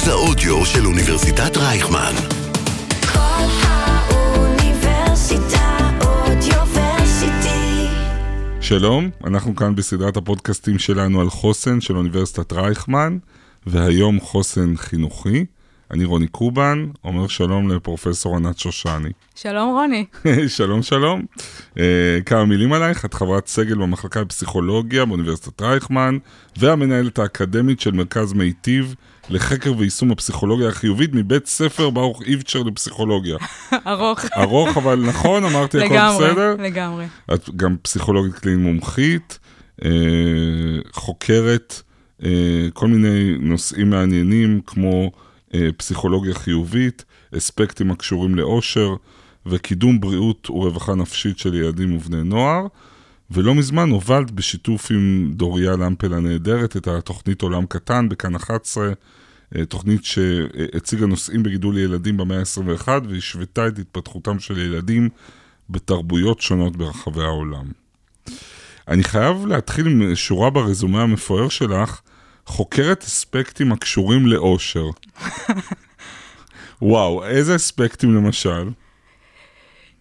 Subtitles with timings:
[0.00, 2.12] מרכז האודיו של אוניברסיטת רייכמן.
[3.12, 4.78] כל האוניברסיטה
[6.00, 7.86] אודיוורסיטי.
[8.60, 13.18] שלום, אנחנו כאן בסדרת הפודקאסטים שלנו על חוסן של אוניברסיטת רייכמן,
[13.66, 15.44] והיום חוסן חינוכי.
[15.90, 19.10] אני רוני קובן, אומר שלום לפרופסור ענת שושני.
[19.34, 20.04] שלום רוני.
[20.56, 21.22] שלום שלום.
[21.74, 21.78] Uh,
[22.26, 26.18] כמה מילים עלייך, את חברת סגל במחלקה לפסיכולוגיה באוניברסיטת רייכמן,
[26.56, 28.94] והמנהלת האקדמית של מרכז מיטיב
[29.30, 33.36] לחקר ויישום הפסיכולוגיה החיובית מבית ספר ברוך איבצ'ר לפסיכולוגיה.
[33.86, 34.24] ארוך.
[34.36, 36.56] ארוך, אבל נכון, אמרתי הכל לגמרי, בסדר?
[36.58, 37.06] לגמרי.
[37.34, 39.38] את גם פסיכולוגית קלינית מומחית,
[39.84, 39.90] אה,
[40.92, 41.82] חוקרת
[42.24, 42.30] אה,
[42.74, 45.10] כל מיני נושאים מעניינים כמו
[45.76, 47.04] פסיכולוגיה חיובית,
[47.36, 48.94] אספקטים הקשורים לאושר
[49.46, 52.66] וקידום בריאות ורווחה נפשית של ילדים ובני נוער.
[53.30, 58.92] ולא מזמן הובלת בשיתוף עם דוריה למפל הנהדרת את התוכנית עולם קטן בכאן 11,
[59.56, 65.08] אה, תוכנית שהציגה נושאים בגידול ילדים במאה ה-21 והשוותה את התפתחותם של ילדים
[65.70, 67.64] בתרבויות שונות ברחבי העולם.
[68.88, 72.00] אני חייב להתחיל עם שורה ברזומה המפואר שלך,
[72.50, 74.84] חוקרת אספקטים הקשורים לאושר.
[76.82, 78.70] וואו, איזה אספקטים למשל?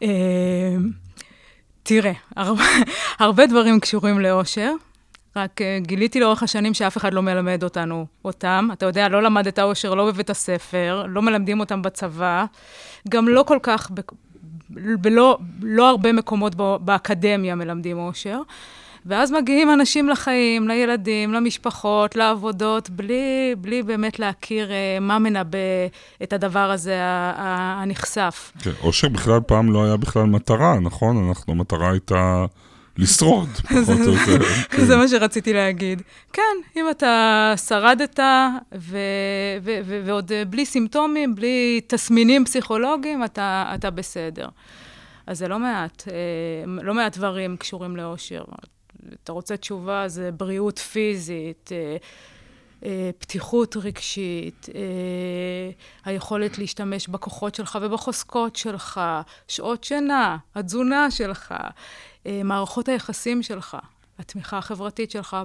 [0.04, 0.76] אה,
[1.84, 2.12] תראה,
[3.20, 4.72] הרבה, דברים קשורים לאושר,
[5.36, 8.70] רק אה, גיליתי לאורך השנים שאף אחד לא מלמד אותנו אותם.
[8.74, 12.46] אתה יודע, לא למדת אושר לא בבית הספר, לא מלמדים אותם בצבא,
[13.10, 14.00] גם לא כל כך, ב,
[15.02, 18.42] בלא לא הרבה מקומות באקדמיה מלמדים אושר.
[19.10, 25.58] ואז מגיעים אנשים לחיים, לילדים, למשפחות, לעבודות, בלי, בלי באמת להכיר אה, מה מנבא
[26.24, 28.52] את הדבר הזה ה- ה- הנכסף.
[28.64, 31.28] כן, אושר בכלל פעם לא היה בכלל מטרה, נכון?
[31.28, 32.46] אנחנו, המטרה הייתה
[32.98, 33.50] לשרוד,
[33.84, 34.46] פחות או יותר.
[34.70, 34.86] כן.
[34.86, 36.02] זה מה שרציתי להגיד.
[36.34, 36.42] כן,
[36.78, 38.20] אם אתה שרדת
[40.06, 44.48] ועוד אה, בלי סימפטומים, בלי תסמינים פסיכולוגיים, אתה, אתה בסדר.
[45.28, 46.14] אז זה לא מעט, אה,
[46.84, 48.44] לא מעט דברים קשורים לאושר.
[49.24, 51.98] אתה רוצה תשובה, זה בריאות פיזית, אה,
[52.86, 54.82] אה, פתיחות רגשית, אה,
[56.06, 59.02] היכולת להשתמש בכוחות שלך ובחוזקות שלך,
[59.48, 61.54] שעות שינה, התזונה שלך,
[62.44, 63.78] מערכות היחסים שלך,
[64.20, 65.38] התמיכה החברתית שלך,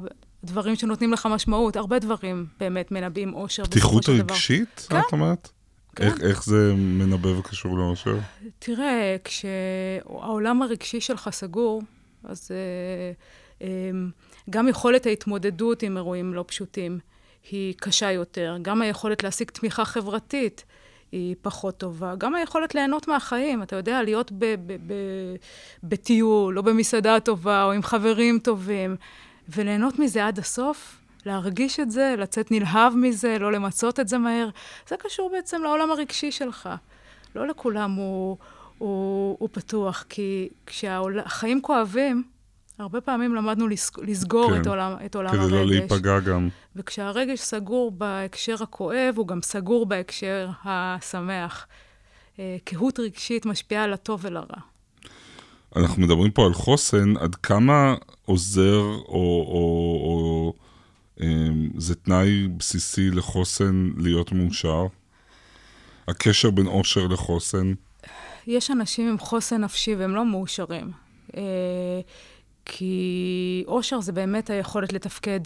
[0.45, 4.09] דברים שנותנים לך משמעות, הרבה דברים באמת מנבאים אושר פתיחות.
[4.09, 5.01] רגשית, כן.
[5.09, 5.49] את אומרת?
[5.97, 6.05] כן.
[6.05, 8.19] איך, איך זה מנבא וקשור לאושר?
[8.59, 11.83] תראה, כשהעולם הרגשי שלך סגור,
[12.25, 13.13] אז אה,
[14.51, 16.99] גם יכולת ההתמודדות עם אירועים לא פשוטים
[17.51, 18.57] היא קשה יותר.
[18.63, 20.65] גם היכולת להשיג תמיכה חברתית
[21.13, 22.15] היא פחות טובה.
[22.19, 25.35] גם היכולת ליהנות מהחיים, אתה יודע, להיות ב- ב- ב-
[25.83, 28.97] בטיול, או במסעדה טובה, או עם חברים טובים,
[29.49, 30.97] וליהנות מזה עד הסוף,
[31.27, 34.49] להרגיש את זה, לצאת נלהב מזה, לא למצות את זה מהר,
[34.89, 36.69] זה קשור בעצם לעולם הרגשי שלך.
[37.35, 38.37] לא לכולם הוא,
[38.79, 42.23] הוא, הוא פתוח, כי כשהחיים כואבים,
[42.79, 45.53] הרבה פעמים למדנו לסג, לסגור כן, את עולם, את עולם כדי הרגש.
[45.53, 46.49] לא להיפגע גם.
[46.77, 51.67] וכשהרגש סגור בהקשר הכואב, הוא גם סגור בהקשר השמח.
[52.39, 54.59] אה, קהות רגשית משפיעה על הטוב ולרע.
[55.77, 60.53] אנחנו מדברים פה על חוסן, עד כמה עוזר או, או, או
[61.21, 64.87] אמ, זה תנאי בסיסי לחוסן להיות מאושר?
[66.09, 67.75] הקשר בין אושר לחוסן?
[68.47, 70.91] יש אנשים עם חוסן נפשי והם לא מאושרים.
[72.65, 75.41] כי אושר זה באמת היכולת לתפקד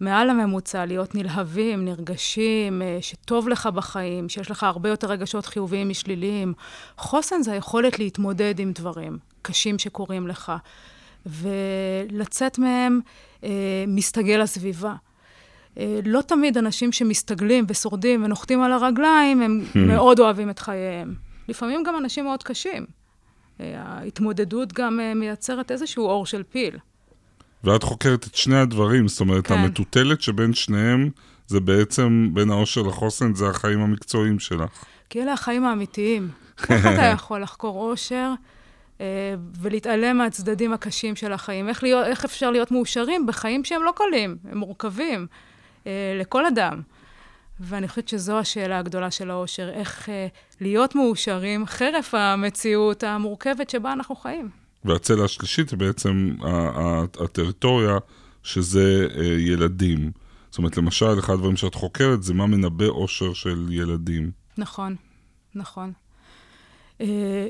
[0.00, 5.88] מעל הממוצע, להיות נלהבים, נרגשים, אה, שטוב לך בחיים, שיש לך הרבה יותר רגשות חיוביים
[5.88, 6.54] משליליים.
[6.98, 10.52] חוסן זה היכולת להתמודד עם דברים קשים שקורים לך,
[11.26, 13.00] ולצאת מהם
[13.44, 14.94] אה, מסתגל לסביבה.
[15.78, 21.14] אה, לא תמיד אנשים שמסתגלים ושורדים ונוחתים על הרגליים, הם מאוד אוהבים את חייהם.
[21.48, 22.97] לפעמים גם אנשים מאוד קשים.
[23.60, 26.78] ההתמודדות גם אה, מייצרת איזשהו אור של פיל.
[27.64, 29.54] ואת חוקרת את שני הדברים, זאת אומרת, כן.
[29.54, 31.10] המטוטלת שבין שניהם,
[31.46, 34.84] זה בעצם, בין האושר לחוסן, זה החיים המקצועיים שלך.
[35.10, 36.28] כי אלה החיים האמיתיים.
[36.70, 38.32] איך אתה יכול לחקור אושר
[39.00, 41.68] אה, ולהתעלם מהצדדים הקשים של החיים?
[41.68, 45.26] איך, להיות, איך אפשר להיות מאושרים בחיים שהם לא קלים, הם מורכבים
[45.86, 46.80] אה, לכל אדם?
[47.60, 50.26] ואני חושבת שזו השאלה הגדולה של האושר, איך אה,
[50.60, 54.48] להיות מאושרים חרף המציאות המורכבת שבה אנחנו חיים.
[54.84, 56.34] והצלע השלישית היא בעצם
[57.20, 57.98] הטריטוריה,
[58.42, 60.10] שזה אה, ילדים.
[60.50, 64.30] זאת אומרת, למשל, אחד הדברים שאת חוקרת זה מה מנבא אושר של ילדים.
[64.58, 64.96] נכון,
[65.54, 65.92] נכון.
[66.98, 67.02] Uh,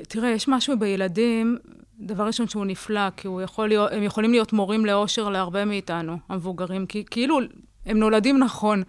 [0.09, 1.59] תראה, יש משהו בילדים,
[2.01, 6.19] דבר ראשון שהוא נפלא, כי הוא יכול להיות, הם יכולים להיות מורים לאושר להרבה מאיתנו,
[6.29, 7.39] המבוגרים, כי כאילו
[7.87, 8.83] הם נולדים נכון.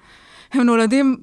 [0.51, 1.17] הם נולדים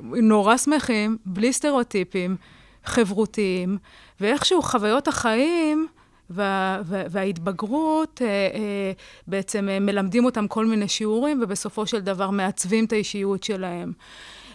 [0.00, 2.36] נורא שמחים, בלי סטריאוטיפים,
[2.84, 3.78] חברותיים,
[4.20, 5.86] ואיכשהו חוויות החיים
[6.30, 8.92] וה, וה, וההתבגרות אה, אה,
[9.26, 13.92] בעצם אה, מלמדים אותם כל מיני שיעורים, ובסופו של דבר מעצבים את האישיות שלהם.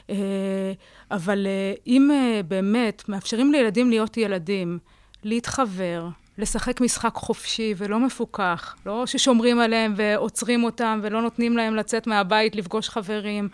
[0.10, 0.74] אה,
[1.12, 4.80] אבל אה, אם אה, באמת מאפשרים לילדים להיות ילדים,
[5.24, 6.08] להתחבר,
[6.38, 12.56] לשחק משחק חופשי ולא מפוקח, לא ששומרים עליהם ועוצרים אותם ולא נותנים להם לצאת מהבית
[12.56, 13.50] לפגוש חברים,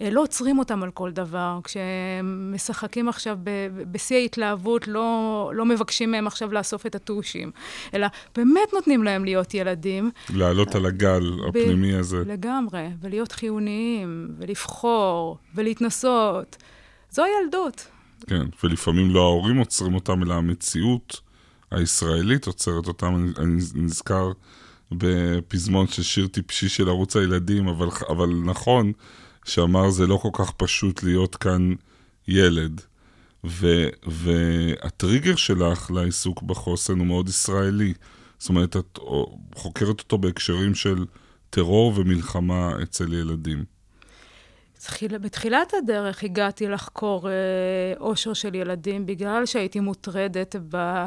[0.00, 1.58] אה, לא עוצרים אותם על כל דבר.
[1.64, 3.38] כשהם משחקים עכשיו
[3.90, 7.50] בשיא ההתלהבות, לא, לא מבקשים מהם עכשיו לאסוף את הטושים,
[7.94, 8.06] אלא
[8.36, 10.10] באמת נותנים להם להיות ילדים.
[10.34, 12.22] לעלות על הגל הפנימי הזה.
[12.26, 16.56] לגמרי, ולהיות חיוניים, ולבחור, ולהתנסות.
[17.10, 17.86] זו ילדות.
[18.26, 21.27] כן, ולפעמים לא ההורים עוצרים אותם, אלא המציאות.
[21.70, 23.16] הישראלית עוצרת אותם.
[23.16, 24.32] אני, אני נזכר
[24.92, 28.92] בפזמון של שיר טיפשי של ערוץ הילדים, אבל, אבל נכון,
[29.44, 31.72] שאמר זה לא כל כך פשוט להיות כאן
[32.28, 32.80] ילד.
[33.44, 33.66] ו,
[34.06, 37.94] והטריגר שלך לעיסוק בחוסן הוא מאוד ישראלי.
[38.38, 38.98] זאת אומרת, את
[39.54, 41.04] חוקרת אותו בהקשרים של
[41.50, 43.64] טרור ומלחמה אצל ילדים.
[45.20, 47.34] בתחילת הדרך הגעתי לחקור אה,
[48.00, 51.04] אושר של ילדים בגלל שהייתי מוטרדת ב...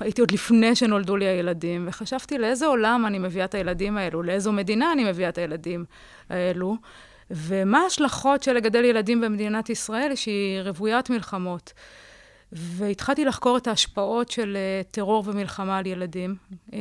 [0.00, 4.52] הייתי עוד לפני שנולדו לי הילדים, וחשבתי לאיזה עולם אני מביאה את הילדים האלו, לאיזו
[4.52, 5.84] מדינה אני מביאה את הילדים
[6.30, 6.76] האלו,
[7.30, 11.72] ומה ההשלכות של לגדל ילדים במדינת ישראל, שהיא רוויית מלחמות.
[12.54, 16.36] והתחלתי לחקור את ההשפעות של uh, טרור ומלחמה על ילדים.
[16.72, 16.78] אה,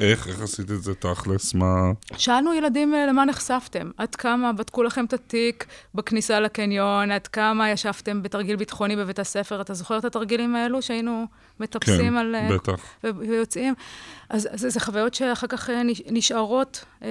[0.00, 0.28] איך?
[0.28, 1.54] איך עשית את זה תכלס?
[1.54, 1.92] מה...
[2.16, 3.90] שאלנו ילדים uh, למה נחשפתם.
[3.96, 9.60] עד כמה בדקו לכם את התיק בכניסה לקניון, עד כמה ישבתם בתרגיל ביטחוני בבית הספר.
[9.60, 11.26] אתה זוכר את התרגילים האלו שהיינו
[11.60, 12.34] מטפסים כן, על...
[12.48, 12.80] כן, בטח.
[13.04, 13.74] ויוצאים?
[14.28, 15.70] אז, אז זה חוויות שאחר כך
[16.10, 17.08] נשארות אה,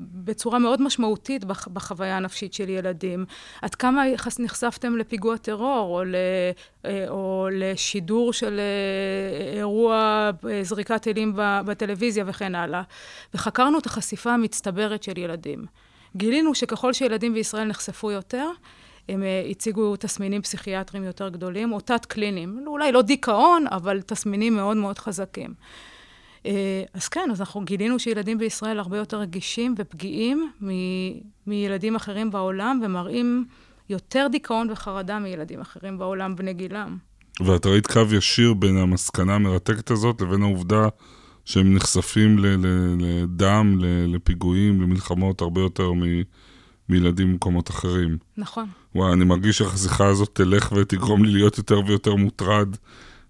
[0.00, 3.24] בצורה מאוד משמעותית בח, בחוויה הנפשית של ילדים.
[3.62, 4.04] עד כמה
[4.38, 6.14] נחשפתם לפיגוע טרור, או, ל,
[6.84, 10.30] אה, או לשידור של אה, אירוע
[10.62, 12.82] זריקת טילים בטלוויזיה וכן הלאה.
[13.34, 15.66] וחקרנו את החשיפה המצטברת של ילדים.
[16.16, 18.50] גילינו שככל שילדים בישראל נחשפו יותר,
[19.08, 22.64] הם הציגו תסמינים פסיכיאטריים יותר גדולים, או תת-קליניים.
[22.66, 25.54] אולי לא דיכאון, אבל תסמינים מאוד מאוד חזקים.
[26.46, 30.68] אה, אז כן, אז אנחנו גילינו שילדים בישראל הרבה יותר רגישים ופגיעים מ-
[31.46, 33.44] מילדים אחרים בעולם, ומראים
[33.90, 36.96] יותר דיכאון וחרדה מילדים אחרים בעולם בני גילם.
[37.46, 40.88] ואת ראית קו ישיר בין המסקנה המרתקת הזאת לבין העובדה
[41.44, 46.22] שהם נחשפים ל- ל- לדם, ל- לפיגועים, למלחמות הרבה יותר מ-
[46.88, 48.18] מילדים במקומות אחרים.
[48.36, 48.68] נכון.
[48.94, 52.68] וואי, אני מרגיש השיחה הזאת תלך ותגרום לי להיות יותר ויותר מוטרד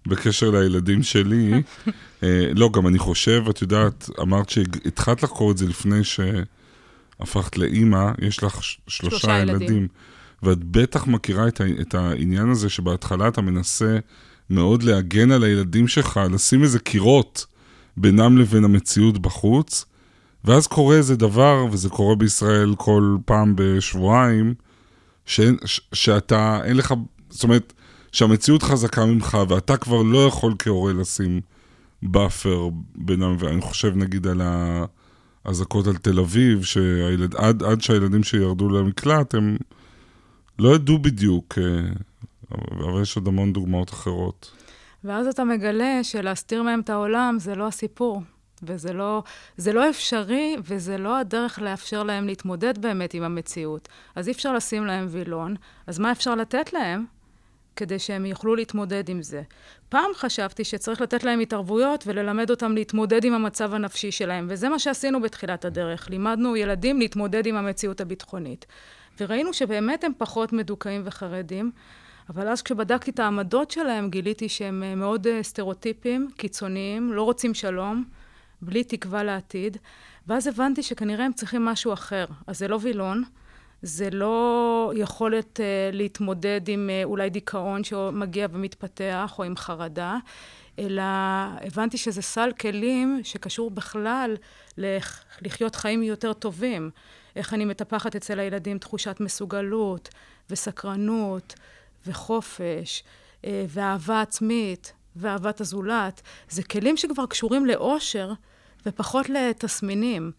[0.07, 1.51] בקשר לילדים שלי.
[2.23, 8.11] אה, לא, גם אני חושב, את יודעת, אמרת שהתחלת לחקור את זה לפני שהפכת לאימא,
[8.21, 9.61] יש לך שלושה, שלושה ילדים.
[9.61, 9.87] ילדים.
[10.43, 13.97] ואת בטח מכירה את, את העניין הזה שבהתחלה אתה מנסה
[14.49, 17.45] מאוד להגן על הילדים שלך, לשים איזה קירות
[17.97, 19.85] בינם לבין המציאות בחוץ,
[20.45, 24.53] ואז קורה איזה דבר, וזה קורה בישראל כל פעם בשבועיים,
[25.29, 26.93] ש, ש, שאתה, אין לך,
[27.29, 27.73] זאת אומרת,
[28.11, 31.41] שהמציאות חזקה ממך, ואתה כבר לא יכול כהורה לשים
[32.03, 34.41] buffer בינם, ואני חושב נגיד על
[35.45, 39.57] האזעקות על תל אביב, שהילד, עד, עד שהילדים שירדו למקלט, הם
[40.59, 41.91] לא ידעו בדיוק, אה,
[42.51, 44.51] אבל יש עוד המון דוגמאות אחרות.
[45.03, 48.21] ואז אתה מגלה שלהסתיר מהם את העולם זה לא הסיפור.
[48.63, 49.23] וזה לא,
[49.73, 53.87] לא אפשרי, וזה לא הדרך לאפשר להם להתמודד באמת עם המציאות.
[54.15, 55.55] אז אי אפשר לשים להם וילון,
[55.87, 57.05] אז מה אפשר לתת להם?
[57.75, 59.41] כדי שהם יוכלו להתמודד עם זה.
[59.89, 64.79] פעם חשבתי שצריך לתת להם התערבויות וללמד אותם להתמודד עם המצב הנפשי שלהם, וזה מה
[64.79, 66.09] שעשינו בתחילת הדרך.
[66.09, 68.65] לימדנו ילדים להתמודד עם המציאות הביטחונית.
[69.19, 71.71] וראינו שבאמת הם פחות מדוכאים וחרדים,
[72.29, 77.53] אבל אז כשבדקתי את העמדות שלהם, גיליתי שהם אה, מאוד אה, סטריאוטיפיים, קיצוניים, לא רוצים
[77.53, 78.03] שלום,
[78.61, 79.77] בלי תקווה לעתיד,
[80.27, 82.25] ואז הבנתי שכנראה הם צריכים משהו אחר.
[82.47, 83.23] אז זה לא וילון,
[83.81, 90.17] זה לא יכולת uh, להתמודד עם uh, אולי דיכאון שמגיע ומתפתח, או עם חרדה,
[90.79, 91.03] אלא
[91.61, 94.35] הבנתי שזה סל כלים שקשור בכלל
[94.77, 95.23] לח...
[95.41, 96.89] לחיות חיים יותר טובים.
[97.35, 100.09] איך אני מטפחת אצל הילדים תחושת מסוגלות,
[100.49, 101.53] וסקרנות,
[102.07, 103.03] וחופש,
[103.41, 106.21] uh, ואהבה עצמית, ואהבת הזולת.
[106.49, 108.33] זה כלים שכבר קשורים לאושר,
[108.85, 110.31] ופחות לתסמינים.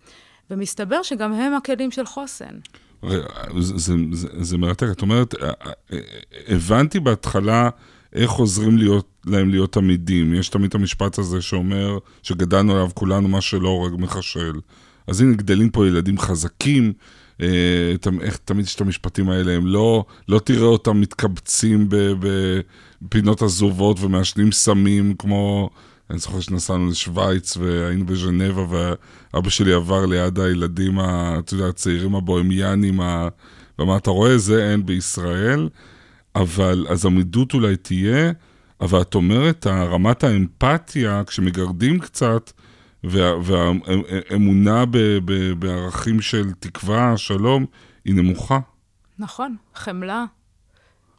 [0.51, 2.55] ומסתבר שגם הם הכלים של חוסן.
[3.03, 3.19] זה,
[3.59, 4.87] זה, זה, זה מרתק.
[4.93, 5.51] את אומרת, אה,
[5.93, 5.99] אה,
[6.49, 7.71] הבנתי בהתחלה
[8.13, 10.35] איך עוזרים להיות, להם להיות עמידים.
[10.35, 14.53] יש תמיד את המשפט הזה שאומר, שגדלנו עליו כולנו, מה שלא הורג מחשל.
[15.07, 16.93] אז הנה גדלים פה ילדים חזקים,
[17.41, 17.47] אה,
[18.21, 21.89] איך תמיד יש את המשפטים האלה, הם לא, לא תראה אותם מתקבצים
[23.03, 25.71] בפינות עזובות ומעשנים סמים כמו...
[26.11, 28.64] אני זוכר שנסענו לשוויץ והיינו בז'נבה
[29.33, 33.29] ואבא שלי עבר ליד הילדים, אתה יודע, הצעירים הבוהמיאנים, ה-
[33.79, 34.38] ומה אתה רואה?
[34.38, 35.69] זה אין בישראל,
[36.35, 38.33] אבל אז עמידות אולי תהיה,
[38.81, 42.52] אבל את אומרת, רמת האמפתיה, כשמגרדים קצת,
[43.05, 44.85] והאמונה
[45.59, 47.67] בערכים של תקווה, שלום,
[48.05, 48.59] היא נמוכה.
[49.19, 50.25] נכון, חמלה.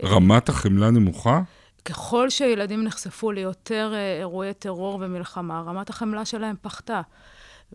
[0.03, 1.41] רמת החמלה נמוכה?
[1.85, 7.01] ככל שילדים נחשפו ליותר אה, אירועי טרור ומלחמה, רמת החמלה שלהם פחתה.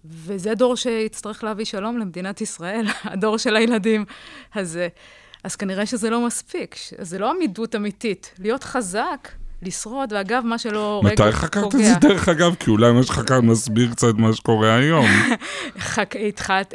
[0.05, 4.05] וזה דור שיצטרך להביא שלום למדינת ישראל, הדור של הילדים
[4.55, 4.89] הזה.
[5.45, 8.35] אז כנראה שזה לא מספיק, זה לא עמידות אמיתית.
[8.39, 9.29] להיות חזק,
[9.63, 11.29] לשרוד, ואגב, מה שלא רגע פוגע.
[11.29, 12.55] מתי חקרת את זה דרך אגב?
[12.55, 15.07] כי אולי מה שחקרת מסביר קצת מה שקורה היום.
[15.79, 16.15] חק...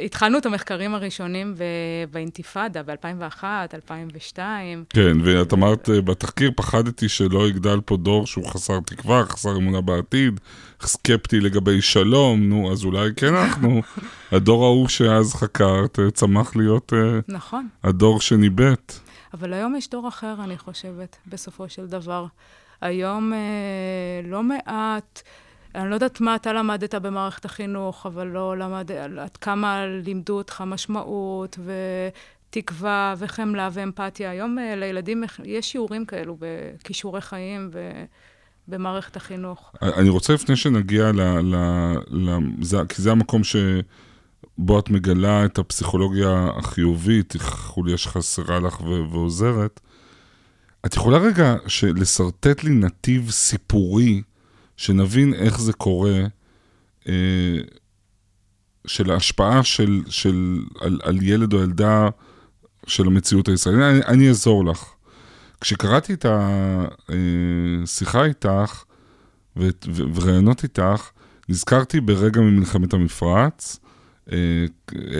[0.05, 1.63] התחלנו את המחקרים הראשונים ב...
[2.11, 4.83] באינתיפאדה, ב-2001, 2002.
[4.89, 10.39] כן, ואת אמרת בתחקיר, פחדתי שלא יגדל פה דור שהוא חסר תקווה, חסר אמונה בעתיד,
[10.81, 13.81] סקפטי לגבי שלום, נו, אז אולי כן אנחנו,
[14.31, 16.93] הדור ההוא שאז חקרת, צמח להיות
[17.27, 17.67] נכון.
[17.83, 18.93] הדור שניבט.
[19.33, 22.25] אבל היום יש דור אחר, אני חושבת, בסופו של דבר.
[22.81, 25.21] היום אה, לא מעט,
[25.75, 30.63] אני לא יודעת מה אתה למדת במערכת החינוך, אבל לא למד, עד כמה לימדו אותך
[30.67, 31.59] משמעות
[32.50, 34.31] ותקווה וחמלה ואמפתיה.
[34.31, 38.03] היום אה, לילדים יש שיעורים כאלו בכישורי חיים ו...
[38.67, 39.71] במערכת החינוך.
[39.81, 41.21] אני רוצה לפני שנגיע ל...
[41.21, 41.55] ל,
[42.07, 49.11] ל זה, כי זה המקום שבו את מגלה את הפסיכולוגיה החיובית, חוליה שחסרה לך ו-
[49.11, 49.79] ועוזרת.
[50.85, 54.21] את יכולה רגע לשרטט לי נתיב סיפורי,
[54.77, 56.19] שנבין איך זה קורה,
[57.07, 57.57] אה,
[58.88, 62.09] של ההשפעה של, של, על, על ילד או ילדה
[62.88, 63.81] של המציאות הישראלית.
[63.81, 64.85] אני, אני אעזור לך.
[65.61, 66.25] כשקראתי את
[67.83, 68.83] השיחה איתך
[69.95, 71.09] וראיונות איתך,
[71.50, 73.79] נזכרתי ברגע ממלחמת המפרץ.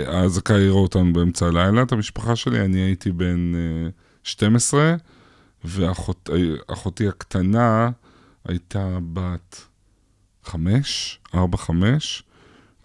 [0.08, 3.54] האזעקה העירה אותנו באמצע הלילה, את המשפחה שלי, אני הייתי בן
[4.24, 4.96] 12,
[5.64, 7.90] ואחותי הקטנה
[8.46, 9.62] הייתה בת
[10.44, 11.38] 5, 4-5.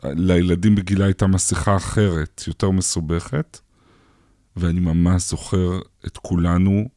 [0.04, 3.60] לילדים בגילה הייתה מסכה אחרת, יותר מסובכת,
[4.56, 6.88] ואני ממש זוכר את כולנו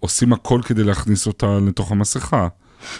[0.00, 2.48] עושים הכל כדי להכניס אותה לתוך המסכה,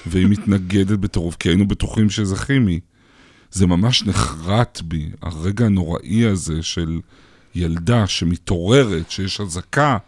[0.06, 2.80] והיא מתנגדת בטירוף, כי היינו בטוחים שזה כימי.
[3.50, 7.00] זה ממש נחרט בי, הרגע הנוראי הזה של
[7.54, 9.98] ילדה שמתעוררת, שיש אזעקה,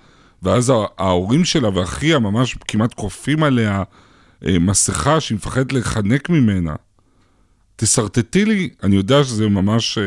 [0.42, 3.82] ואז ההורים שלה ואחיה ממש כמעט כופים עליה
[4.46, 6.74] אה, מסכה שהיא מפחדת לחנק ממנה.
[7.76, 10.04] תשרטטי לי, אני יודע שזה ממש אה,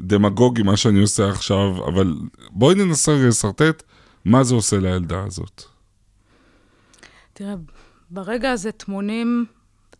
[0.00, 2.14] דמגוגי מה שאני עושה עכשיו, אבל
[2.50, 3.82] בואי ננסה לשרטט
[4.24, 5.62] מה זה עושה לילדה הזאת.
[7.32, 7.54] תראה,
[8.10, 9.44] ברגע הזה טמונים,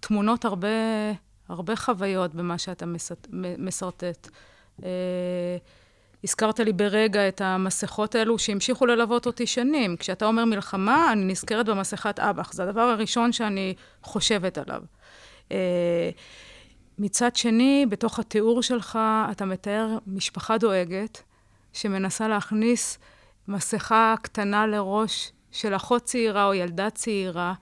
[0.00, 0.68] תמונות הרבה,
[1.48, 2.86] הרבה חוויות במה שאתה
[3.58, 4.28] מסרטט.
[6.24, 9.96] הזכרת לי ברגע את המסכות האלו שהמשיכו ללוות אותי שנים.
[9.96, 12.52] כשאתה אומר מלחמה, אני נזכרת במסכת אב"ח.
[12.52, 14.82] זה הדבר הראשון שאני חושבת עליו.
[15.52, 16.10] אה,
[16.98, 18.98] מצד שני, בתוך התיאור שלך,
[19.30, 21.22] אתה מתאר משפחה דואגת,
[21.72, 22.98] שמנסה להכניס
[23.48, 27.54] מסכה קטנה לראש של אחות צעירה או ילדה צעירה,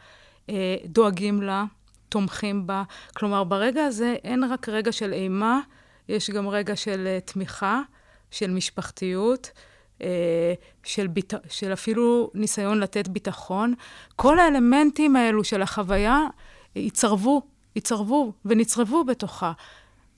[0.50, 1.64] אה, דואגים לה,
[2.08, 2.82] תומכים בה.
[3.16, 5.60] כלומר, ברגע הזה אין רק רגע של אימה,
[6.08, 7.80] יש גם רגע של אה, תמיכה,
[8.32, 9.50] של משפחתיות,
[10.02, 11.34] אה, של, ביט...
[11.48, 13.74] של אפילו ניסיון לתת ביטחון.
[14.16, 16.18] כל האלמנטים האלו של החוויה
[16.76, 17.42] יצרבו,
[17.76, 19.52] יצרבו ונצרבו בתוכה.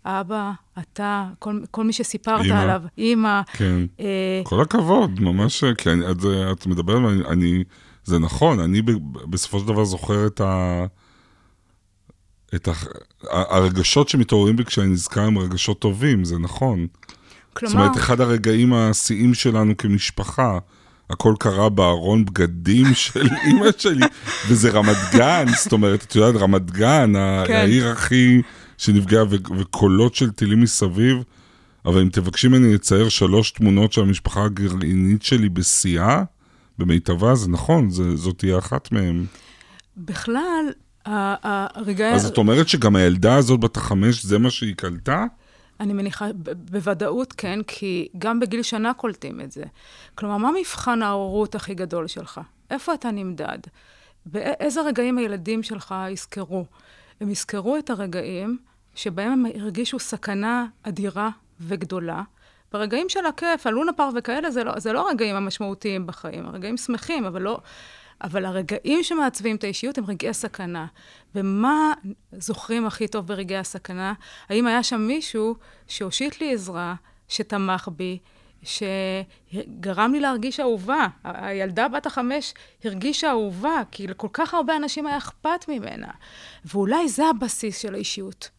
[0.07, 3.41] אבא, אתה, כל, כל מי שסיפרת אימא, עליו, אימא.
[3.53, 6.17] כן, אה, כל הכבוד, ממש, כי אני, את,
[6.53, 7.65] את מדברת, אני, אני,
[8.05, 8.91] זה נכון, אני ב,
[9.31, 10.85] בסופו של דבר זוכר את, ה,
[12.55, 12.73] את ה,
[13.31, 16.87] הרגשות שמתעוררים בי כשאני נזכר הם רגשות טובים, זה נכון.
[17.55, 17.73] כלומר...
[17.73, 20.59] זאת אומרת, אחד הרגעים השיאים שלנו כמשפחה,
[21.11, 24.07] הכל קרה בארון בגדים של אימא שלי,
[24.49, 27.13] וזה רמת גן, זאת אומרת, את יודעת, רמת גן,
[27.47, 27.55] כן.
[27.55, 28.43] העיר הכי...
[28.79, 31.23] שנפגעה וקולות של טילים מסביב,
[31.85, 36.23] אבל אם תבקשי ממני לצייר שלוש תמונות של המשפחה הגרעינית שלי בשיאה,
[36.79, 39.25] במיטבה, זה נכון, זה, זאת תהיה אחת מהן.
[39.97, 40.65] בכלל,
[41.07, 42.15] הרגע...
[42.15, 45.25] אז את אומרת שגם הילדה הזאת בת החמש, זה מה שהיא קלטה?
[45.81, 46.27] אני מניחה,
[46.71, 49.65] בוודאות כן, כי גם בגיל שנה קולטים את זה.
[50.15, 52.41] כלומר, מה מבחן ההורות הכי גדול שלך?
[52.71, 53.59] איפה אתה נמדד?
[54.27, 56.65] באיזה רגעים הילדים שלך יזכרו?
[57.21, 58.59] הם יזכרו את הרגעים
[58.95, 62.23] שבהם הם הרגישו סכנה אדירה וגדולה,
[62.73, 67.25] ברגעים של הכיף, הלונה פארק וכאלה, זה לא, זה לא הרגעים המשמעותיים בחיים, הרגעים שמחים,
[67.25, 67.59] אבל לא...
[68.25, 70.87] אבל הרגעים שמעצבים את האישיות הם רגעי סכנה.
[71.35, 71.93] ומה
[72.33, 74.13] זוכרים הכי טוב ברגעי הסכנה?
[74.49, 76.95] האם היה שם מישהו שהושיט לי עזרה,
[77.29, 78.19] שתמך בי,
[78.63, 81.07] שגרם לי להרגיש אהובה.
[81.25, 82.55] הילדה בת החמש
[82.85, 86.11] הרגישה אהובה, כי לכל כך הרבה אנשים היה אכפת ממנה.
[86.65, 88.51] ואולי זה הבסיס של האישיות.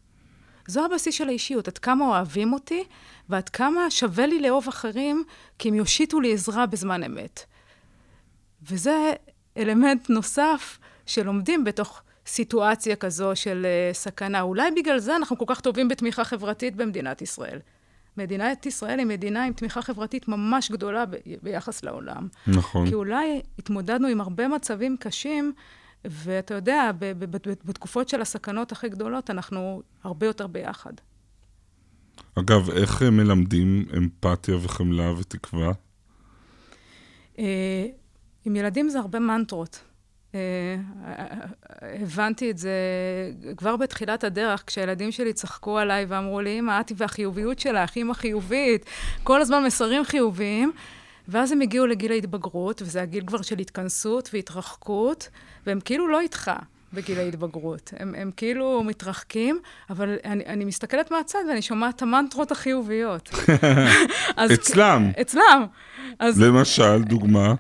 [0.68, 2.84] זו הבסיס של האישיות, עד כמה אוהבים אותי,
[3.30, 5.24] ועד כמה שווה לי לאהוב אחרים,
[5.60, 7.46] כי הם יושיטו לי עזרה בזמן אמת.
[8.62, 9.14] וזה
[9.58, 14.42] אלמנט נוסף שלומדים בתוך סיטואציה כזו של uh, סכנה.
[14.42, 17.60] אולי בגלל זה אנחנו כל כך טובים בתמיכה חברתית במדינת ישראל.
[18.18, 22.28] מדינת ישראל היא מדינה עם תמיכה חברתית ממש גדולה ב- ביחס לעולם.
[22.48, 22.88] נכון.
[22.88, 25.54] כי אולי התמודדנו עם הרבה מצבים קשים,
[26.06, 30.94] ואתה יודע, ב- ב- ב- בתקופות של הסכנות הכי גדולות, אנחנו הרבה יותר ביחד.
[32.40, 35.72] אגב, איך הם מלמדים אמפתיה וחמלה ותקווה?
[38.46, 39.80] עם ילדים זה הרבה מנטרות.
[40.36, 40.40] אה,
[42.02, 42.72] הבנתי את זה
[43.58, 48.86] כבר בתחילת הדרך, כשהילדים שלי צחקו עליי ואמרו לי, אמא, את והחיוביות שלך, אמא חיובית,
[49.24, 50.72] כל הזמן מסרים חיוביים.
[51.28, 55.30] ואז הם הגיעו לגיל ההתבגרות, וזה הגיל כבר של התכנסות והתרחקות,
[55.68, 56.52] והם כאילו לא איתך
[56.94, 57.94] בגיל ההתבגרות.
[58.00, 59.60] הם, הם כאילו מתרחקים,
[59.90, 63.30] אבל אני, אני מסתכלת מהצד ואני שומעת את המנטרות החיוביות.
[64.38, 65.12] אז- אצלם.
[65.22, 65.66] אצלם.
[66.20, 67.54] אז למשל, דוגמה,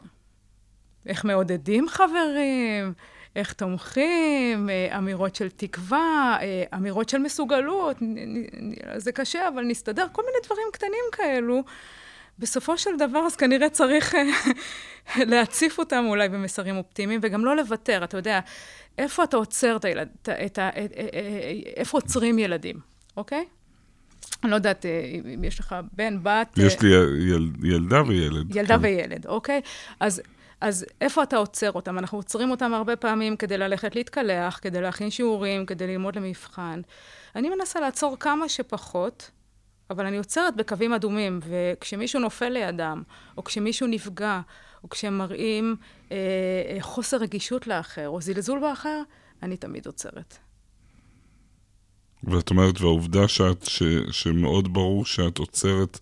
[1.08, 2.94] איך מעודדים חברים,
[3.36, 7.98] איך תומכים, אה, אמירות של תקווה, אה, אמירות של מסוגלות,
[8.98, 11.64] זה קשה, אבל נסתדר, כל מיני דברים קטנים כאלו.
[12.40, 14.24] בסופו של דבר, אז כנראה צריך אה,
[15.32, 18.04] להציף אותם אולי במסרים אופטימיים, וגם לא לוותר.
[18.04, 18.40] אתה יודע,
[18.98, 20.92] איפה אתה עוצר את הילד, את, ה- את, ה- את,
[21.78, 22.76] איפה עוצרים ילדים,
[23.18, 23.46] אוקיי?
[24.44, 24.86] אני לא יודעת
[25.36, 26.58] אם יש לך בן, בת...
[26.58, 28.56] יש לי יל, ילדה וילד.
[28.56, 28.84] ילדה כן.
[28.84, 29.62] וילד, אוקיי?
[30.00, 30.22] אז,
[30.66, 32.00] אז איפה אתה עוצר אותם?
[32.00, 36.82] אנחנו עוצרים אותם הרבה פעמים כדי ללכת להתקלח, כדי להכין שיעורים, כדי ללמוד למבחן.
[37.36, 39.32] אני מנסה לעצור כמה שפחות,
[39.90, 43.04] אבל אני עוצרת בקווים אדומים, וכשמישהו נופל לידם,
[43.38, 44.42] או כשמישהו נפגע,
[44.84, 45.76] או כשהם מראים
[46.12, 46.18] אה,
[46.70, 49.02] אה, חוסר רגישות לאחר, או זלזול באחר,
[49.44, 50.38] אני תמיד עוצרת.
[52.24, 56.00] ואת אומרת, והעובדה שאת, ש, שמאוד ברור שאת עוצרת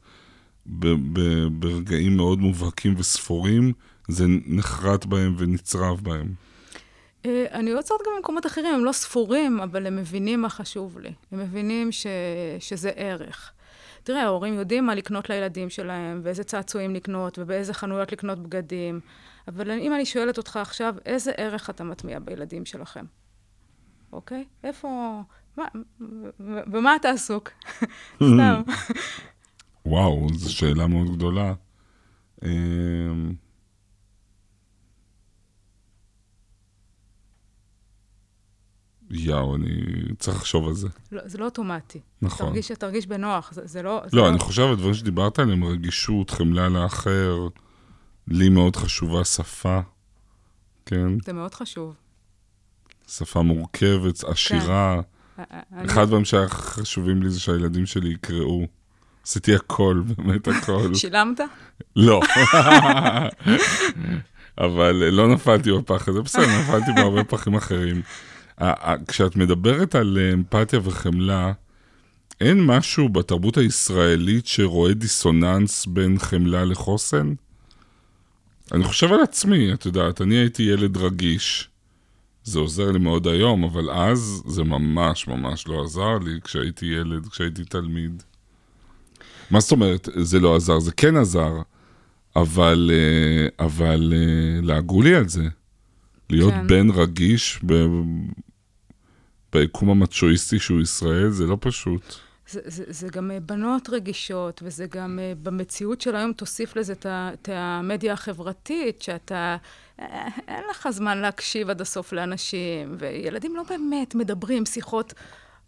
[0.66, 1.20] ב, ב,
[1.52, 3.74] ברגעים מאוד מובהקים וספורים,
[4.08, 6.34] זה נחרט בהם ונצרב בהם.
[7.26, 11.14] אה, אני עוצרת גם במקומות אחרים, הם לא ספורים, אבל הם מבינים מה חשוב לי.
[11.32, 12.08] הם מבינים ש...
[12.60, 13.52] שזה ערך.
[14.04, 19.00] תראה, ההורים יודעים מה לקנות לילדים שלהם, ואיזה צעצועים לקנות, ובאיזה חנויות לקנות בגדים.
[19.48, 23.06] אבל אם אני שואלת אותך עכשיו, איזה ערך אתה מטמיע בילדים שלכם?
[24.14, 24.46] אוקיי?
[24.64, 25.22] איפה...
[25.58, 25.66] מה...
[26.40, 27.50] במה אתה עסוק?
[28.16, 28.62] סתם.
[29.86, 31.54] וואו, זו שאלה מאוד גדולה.
[39.16, 39.82] יאו, אני
[40.20, 40.88] צריך לחשוב על זה.
[41.12, 42.00] לא, זה לא אוטומטי.
[42.22, 42.48] נכון.
[42.48, 44.02] תרגיש, תרגיש בנוח, זה, זה לא...
[44.06, 47.48] זה לא, אני חושב על דברים שדיברת עליהם, רגישות, חמלה לאחר,
[48.28, 49.80] לי מאוד חשובה שפה,
[50.86, 51.20] כן?
[51.26, 51.96] זה מאוד חשוב.
[53.08, 55.02] שפה מורכבת, עשירה.
[55.40, 58.66] אני- אחד הדברים שהיה חשובים לי זה שהילדים שלי יקראו.
[59.26, 60.94] עשיתי הכל, באמת הכל.
[60.96, 61.40] שילמת?
[61.96, 62.22] לא.
[64.58, 68.02] אבל לא נפלתי בפח הזה, בסדר, נפלתי בהרבה פחים אחרים.
[69.08, 71.54] כשאת מדברת על אה, אמפתיה וחמלה,
[72.42, 77.34] אין משהו בתרבות הישראלית שרואה דיסוננס בין חמלה לחוסן?
[78.72, 81.70] אני חושב על עצמי, את יודעת, אני הייתי ילד רגיש.
[82.44, 87.28] זה עוזר לי מאוד היום, אבל אז זה ממש ממש לא עזר לי כשהייתי ילד,
[87.28, 88.24] כשהייתי תלמיד.
[89.52, 90.80] מה זאת אומרת, זה לא עזר?
[90.80, 91.62] זה כן עזר,
[92.36, 95.48] אבל, אה, אבל אה, לעגו לי על זה.
[96.30, 96.68] להיות כן.
[96.68, 97.60] בן רגיש.
[99.54, 102.16] ביקום המצ'ואיסטי שהוא ישראל, זה לא פשוט.
[102.50, 106.94] זה, זה, זה גם אה, בנות רגישות, וזה גם אה, במציאות של היום תוסיף לזה
[107.04, 109.58] את המדיה החברתית, שאתה,
[110.00, 115.14] אה, אין לך זמן להקשיב עד הסוף לאנשים, וילדים לא באמת מדברים שיחות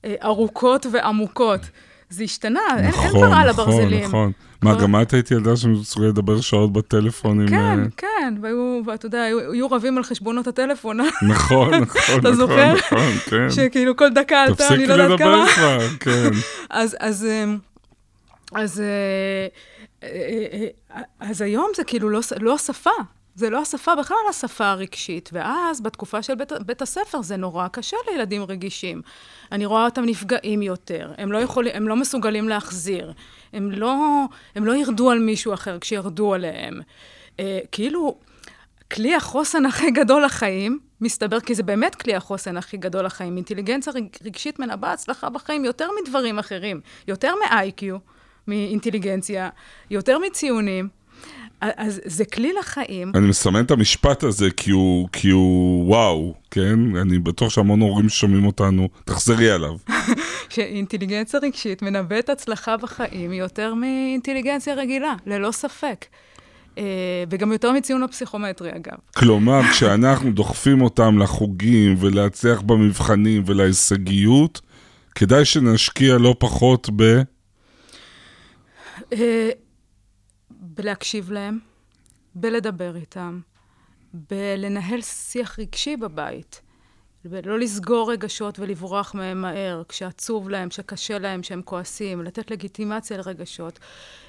[0.06, 1.62] ארוכות ועמוקות.
[2.16, 4.04] זה השתנה, אין, אין נכון, על נכון, הברזלים.
[4.04, 4.32] נכון.
[4.62, 7.48] מה, כבר- גם את היית ילדה שמסוגלת לדבר שעות בטלפון עם...
[7.48, 10.98] כן, אה, כן, והיו, ואתה יודע, היו, היו רבים על חשבונות הטלפון,
[11.28, 12.74] נכון, נכון, אתה נכון, זוכר?
[12.74, 13.50] נכון, כן.
[13.50, 15.48] שכאילו כל דקה עלתה, תפסיקי אני לא יודעת לדבר כמה.
[15.56, 16.30] כבר, כן.
[16.70, 17.58] אז, אז, אמ,
[18.54, 19.48] אז, אה,
[20.04, 22.90] אה, אה, אז היום זה כאילו לא, לא השפה.
[23.36, 25.30] זה לא השפה, בכלל השפה הרגשית.
[25.34, 29.02] ואז, בתקופה של בית, בית הספר, זה נורא קשה לילדים רגישים.
[29.52, 33.14] אני רואה אותם נפגעים יותר, הם לא, יכולים, הם לא מסוגלים להחזיר,
[33.54, 33.96] הם לא,
[34.56, 36.82] הם לא ירדו על מישהו אחר כשירדו עליהם.
[37.40, 38.18] אה, כאילו,
[38.92, 43.36] כלי החוסן הכי גדול לחיים, מסתבר, כי זה באמת כלי החוסן הכי גדול לחיים.
[43.36, 43.94] אינטליגנציה
[44.24, 47.84] רגשית מנבאה הצלחה בחיים יותר מדברים אחרים, יותר מ-IQ,
[48.48, 49.50] מאינטליגנציה,
[49.90, 50.90] יותר מציונים.
[51.76, 53.12] אז זה כלי לחיים.
[53.16, 56.96] אני מסמן את המשפט הזה כי הוא, כי הוא וואו, כן?
[56.96, 59.76] אני בטוח שהמון הורים שומעים אותנו, תחזרי עליו.
[60.50, 66.06] שאינטליגנציה רגשית מנבאת הצלחה בחיים יותר מאינטליגנציה רגילה, ללא ספק.
[66.78, 66.84] אה,
[67.30, 68.98] וגם יותר מציון הפסיכומטרי, אגב.
[69.16, 74.62] כלומר, כשאנחנו דוחפים אותם לחוגים ולהצליח במבחנים ולהישגיות,
[75.16, 77.22] כדאי שנשקיע לא פחות ב...
[80.76, 81.60] בלהקשיב להם,
[82.36, 83.40] בלדבר איתם,
[84.14, 86.62] בלנהל שיח רגשי בבית,
[87.26, 93.80] ולא לסגור רגשות ולברוח מהם מהר, כשעצוב להם, כשקשה להם, שהם כועסים, לתת לגיטימציה לרגשות,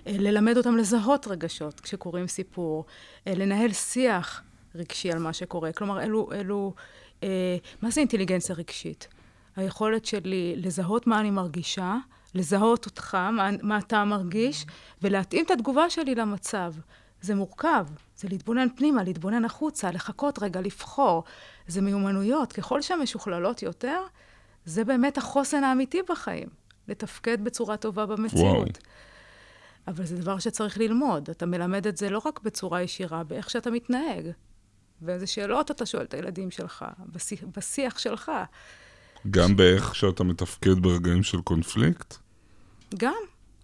[0.06, 2.85] אה, ללמד אותם לזהות רגשות כשקוראים סיפור,
[3.26, 4.42] אה, לנהל שיח
[4.74, 5.72] רגשי על מה שקורה.
[5.72, 6.74] כלומר, אלו, אלו,
[7.22, 9.09] אה, מה זה אינטליגנציה רגשית?
[9.56, 11.96] היכולת שלי לזהות מה אני מרגישה,
[12.37, 14.66] לזהות אותך, מה, מה אתה מרגיש,
[15.03, 16.72] ולהתאים את התגובה שלי למצב.
[17.20, 21.25] זה מורכב, זה להתבונן פנימה, להתבונן החוצה, לחכות רגע, לבחור.
[21.66, 22.53] זה מיומנויות.
[22.53, 24.01] ככל שהן משוכללות יותר,
[24.64, 26.49] זה באמת החוסן האמיתי בחיים,
[26.88, 28.57] לתפקד בצורה טובה במציאות.
[28.57, 28.64] וואו.
[29.88, 31.31] אבל זה דבר שצריך ללמוד.
[31.31, 34.31] אתה מלמד את זה לא רק בצורה ישירה, באיך שאתה מתנהג.
[35.03, 38.33] ואיזה שאלות אתה שואל את הילדים שלך, בשיח, בשיח שלך.
[39.31, 39.53] גם ש...
[39.53, 42.25] באיך שאתה מתפקד ברגעים של קונפליקט?
[42.99, 43.14] גם.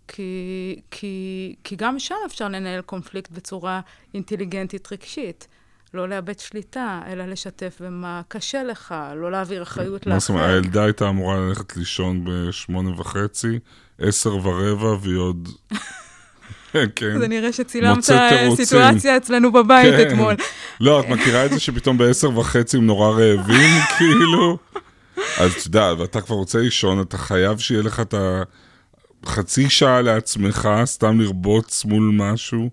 [0.09, 3.81] כי, כי, כי גם שם אפשר לנהל קונפליקט בצורה
[4.15, 5.49] אינטליגנטית רגשית.
[5.95, 10.15] לא לאבד שליטה, אלא לשתף במה קשה לך, לא להעביר אחריות לאחר.
[10.15, 13.59] מה זאת אומרת, הילדה הייתה אמורה ללכת לישון בשמונה וחצי,
[13.99, 15.49] עשר ורבע, והיא עוד...
[16.97, 17.19] כן.
[17.19, 18.05] זה נראה שצילמת
[18.57, 20.09] סיטואציה אצלנו בבית כן.
[20.09, 20.35] אתמול.
[20.81, 24.59] לא, את מכירה את זה שפתאום בעשר וחצי הם נורא רעבים, כאילו?
[25.39, 28.15] אז אתה יודע, ואתה כבר רוצה לישון, אתה חייב שיהיה לך את
[29.23, 32.71] החצי שעה לעצמך, סתם לרבוץ מול משהו.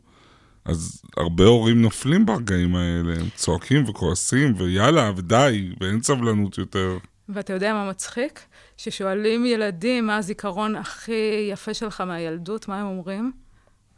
[0.66, 6.98] אז הרבה הורים נופלים ברגעים האלה, הם צועקים וכועסים, ויאללה, ודי, ואין סבלנות יותר.
[7.30, 8.40] ואתה יודע מה מצחיק?
[8.78, 13.32] ששואלים ילדים מה הזיכרון הכי יפה שלך מהילדות, מה הם אומרים?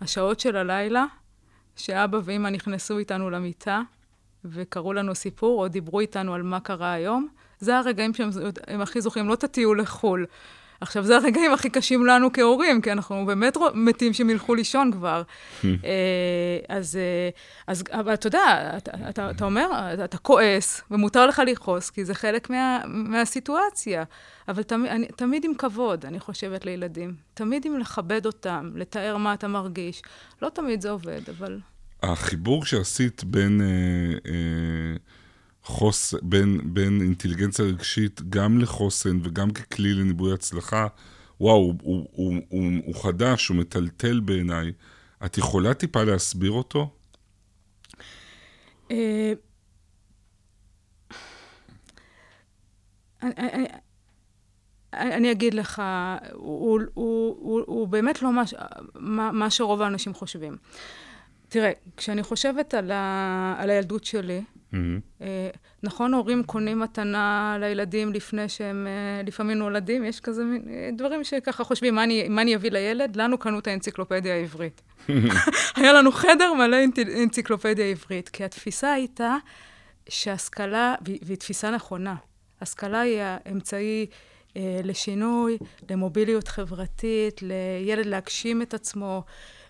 [0.02, 1.06] השעות של הלילה,
[1.76, 3.82] שאבא ואמא נכנסו איתנו למיטה,
[4.46, 7.28] וקראו לנו סיפור, או דיברו איתנו על מה קרה היום,
[7.60, 8.30] זה הרגעים שהם
[8.82, 10.26] הכי זוכרים, לא את הטיול לחו"ל.
[10.82, 15.22] עכשיו, זה הרגעים הכי קשים לנו כהורים, כי אנחנו באמת מתים שהם ילכו לישון כבר.
[15.64, 15.70] אה,
[16.70, 17.30] אז, אה,
[17.68, 19.68] אז, אבל אתה יודע, אתה, אתה, אתה אומר,
[20.04, 24.04] אתה כועס, ומותר לך לכעוס, כי זה חלק מה, מהסיטואציה.
[24.48, 27.16] אבל תמ, אני, תמיד עם כבוד, אני חושבת, לילדים.
[27.34, 30.02] תמיד עם לכבד אותם, לתאר מה אתה מרגיש.
[30.42, 31.60] לא תמיד זה עובד, אבל...
[32.04, 33.62] החיבור שעשית בין...
[33.62, 34.98] אה, אה...
[35.64, 36.14] חוס...
[36.22, 40.88] בין, בין אינטליגנציה רגשית גם לחוסן וגם ככלי לניבוי הצלחה,
[41.42, 44.72] וואו, הוא, הוא, הוא, הוא, הוא חדש, הוא מטלטל בעיניי.
[45.26, 46.90] את יכולה טיפה להסביר אותו?
[48.92, 49.34] אה,
[54.94, 55.82] אני אגיד לך,
[56.34, 58.32] הוא, באמת לא
[58.96, 60.58] מה, שרוב האנשים חושבים.
[61.50, 64.42] תראה, כשאני חושבת על הילדות שלי,
[64.74, 65.26] Mm-hmm.
[65.84, 71.64] נכון, הורים קונים מתנה לילדים לפני שהם אה, לפעמים נולדים, יש כזה אה, דברים שככה
[71.64, 73.16] חושבים, מה אני, מה אני אביא לילד?
[73.16, 74.82] לנו קנו את האנציקלופדיה העברית.
[75.76, 76.78] היה לנו חדר מלא
[77.24, 79.36] אנציקלופדיה עברית, כי התפיסה הייתה
[80.10, 82.16] שהשכלה, והיא תפיסה נכונה,
[82.62, 84.06] השכלה היא האמצעי
[84.58, 85.58] אה, לשינוי,
[85.90, 89.24] למוביליות חברתית, לילד להגשים את עצמו.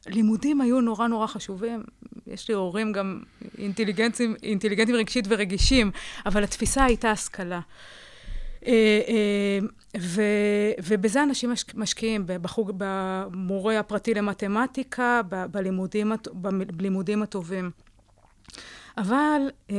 [0.07, 1.83] לימודים היו נורא נורא חשובים.
[2.27, 3.23] יש לי הורים גם
[3.57, 5.91] אינטליגנטים, אינטליגנטים רגשית ורגישים,
[6.25, 7.59] אבל התפיסה הייתה השכלה.
[8.65, 9.59] אה, אה,
[9.99, 10.21] ו,
[10.83, 16.11] ובזה אנשים משקיעים, בחוג, במורה הפרטי למתמטיקה, בלימודים,
[16.51, 17.71] בלימודים הטובים.
[18.97, 19.75] אבל אה,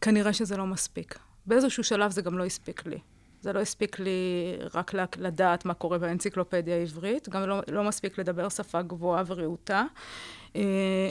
[0.00, 1.18] כנראה שזה לא מספיק.
[1.46, 2.98] באיזשהו שלב זה גם לא הספיק לי.
[3.40, 8.48] זה לא הספיק לי רק לדעת מה קורה באנציקלופדיה העברית, גם לא, לא מספיק לדבר
[8.48, 9.84] שפה גבוהה ורהוטה.
[10.56, 11.10] אה,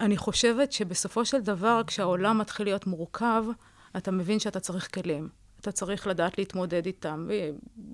[0.00, 3.44] אני חושבת שבסופו של דבר, כשהעולם מתחיל להיות מורכב,
[3.96, 5.28] אתה מבין שאתה צריך כלים.
[5.60, 7.28] אתה צריך לדעת להתמודד איתם.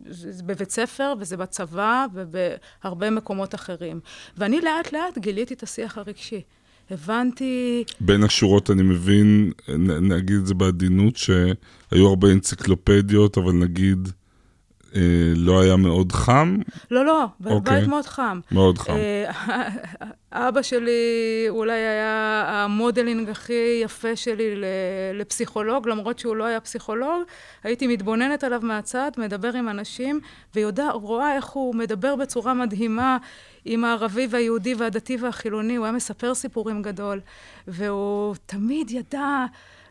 [0.06, 4.00] זה בבית ספר, וזה בצבא, ובהרבה מקומות אחרים.
[4.36, 6.42] ואני לאט לאט גיליתי את השיח הרגשי.
[6.90, 9.52] הבנתי, בין השורות אני מבין,
[10.00, 14.08] נגיד את זה בעדינות, שהיו הרבה אנציקלופדיות, אבל נגיד
[14.94, 15.00] אה,
[15.36, 16.56] לא היה מאוד חם,
[16.90, 17.60] לא, לא, אוקיי.
[17.60, 18.40] בבית מאוד חם.
[18.52, 18.92] מאוד חם.
[18.92, 19.30] אה,
[20.48, 20.90] אבא שלי
[21.48, 24.54] אולי היה המודלינג הכי יפה שלי
[25.14, 27.22] לפסיכולוג, למרות שהוא לא היה פסיכולוג.
[27.64, 30.20] הייתי מתבוננת עליו מהצד, מדבר עם אנשים,
[30.54, 33.16] ויודע, רואה איך הוא מדבר בצורה מדהימה
[33.64, 35.76] עם הערבי והיהודי והדתי והחילוני.
[35.76, 37.20] הוא היה מספר סיפורים גדול,
[37.68, 39.44] והוא תמיד ידע...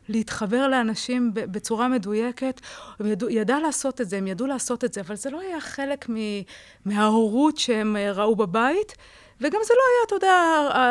[0.10, 2.62] להתחבר לאנשים בצורה מדויקת.
[3.00, 5.62] הם ידעו, ידע לעשות את זה, הם ידעו לעשות את זה, אבל זה לא היה
[5.62, 6.42] חלק מ-
[6.86, 8.94] מההורות שהם אה, ראו בבית,
[9.42, 10.34] וגם זה לא היה, אתה יודע,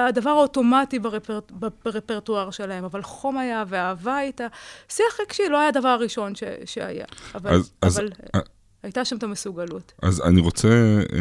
[0.09, 1.40] הדבר האוטומטי ברפר,
[1.85, 4.46] ברפרטואר שלהם, אבל חום היה ואהבה הייתה.
[4.88, 8.40] שיח רגשי לא היה הדבר הראשון ש, שהיה, אבל, אז- אז- אבל אה,
[8.83, 9.92] הייתה שם את המסוגלות.
[10.03, 11.18] אז אני רוצה אה,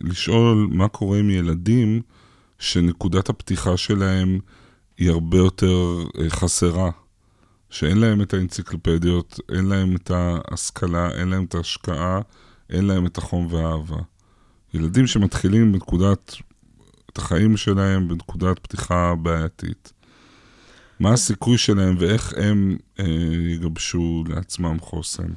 [0.00, 2.02] לשאול מה קורה עם ילדים
[2.58, 4.38] שנקודת הפתיחה שלהם
[4.98, 5.76] היא הרבה יותר
[6.20, 6.90] אה, חסרה.
[7.70, 12.20] שאין להם את האנציקלופדיות, אין להם את ההשכלה, אין להם את ההשקעה,
[12.70, 14.02] אין להם את החום והאהבה.
[14.74, 16.34] ילדים שמתחילים בנקודת,
[17.12, 19.92] את החיים שלהם בנקודת פתיחה בעייתית.
[21.00, 23.04] מה הסיכוי שלהם ואיך הם אה,
[23.48, 25.28] יגבשו לעצמם חוסן?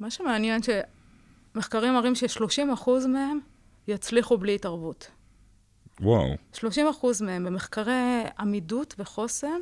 [0.00, 3.38] מה שמעניין שמחקרים מראים ש-30% מהם
[3.88, 5.10] יצליחו בלי התערבות.
[6.00, 6.36] וואו.
[6.52, 9.60] 30 אחוז מהם במחקרי עמידות וחוסן,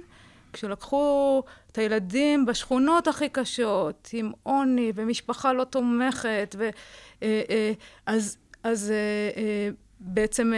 [0.56, 1.42] כשלקחו
[1.72, 6.68] את הילדים בשכונות הכי קשות, עם עוני ומשפחה לא תומכת, ו,
[7.22, 7.72] אה, אה,
[8.06, 9.68] אז, אז אה,
[10.00, 10.52] בעצם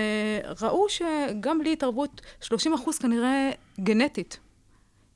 [0.62, 4.38] ראו שגם בלי התערבות, 30 אחוז כנראה גנטית.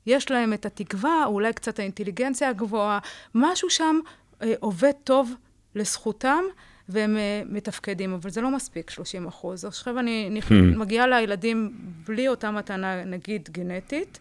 [0.07, 2.99] יש להם את התקווה, אולי קצת האינטליגנציה הגבוהה,
[3.35, 3.99] משהו שם
[4.61, 5.35] עובד טוב
[5.75, 6.43] לזכותם,
[6.89, 7.17] והם
[7.49, 9.65] מתפקדים, אבל זה לא מספיק, 30 אחוז.
[9.65, 10.53] עכשיו אני נכ...
[10.53, 14.19] מגיעה לילדים בלי אותה מתנה, נגיד, גנטית,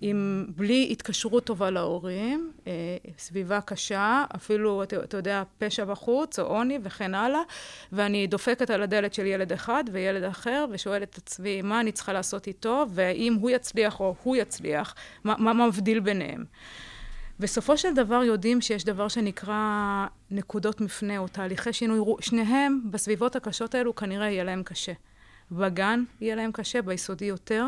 [0.00, 2.72] עם, בלי התקשרות טובה להורים, אה,
[3.18, 7.40] סביבה קשה, אפילו, אתה, אתה יודע, פשע בחוץ, או עוני וכן הלאה,
[7.92, 12.12] ואני דופקת על הדלת של ילד אחד וילד אחר, ושואלת את עצמי, מה אני צריכה
[12.12, 16.44] לעשות איתו, והאם הוא יצליח או הוא יצליח, מה, מה מבדיל ביניהם.
[17.40, 22.14] בסופו של דבר יודעים שיש דבר שנקרא נקודות מפנה או תהליכי שינוי.
[22.20, 24.92] שניהם בסביבות הקשות האלו כנראה יהיה להם קשה.
[25.52, 27.66] בגן יהיה להם קשה, ביסודי יותר,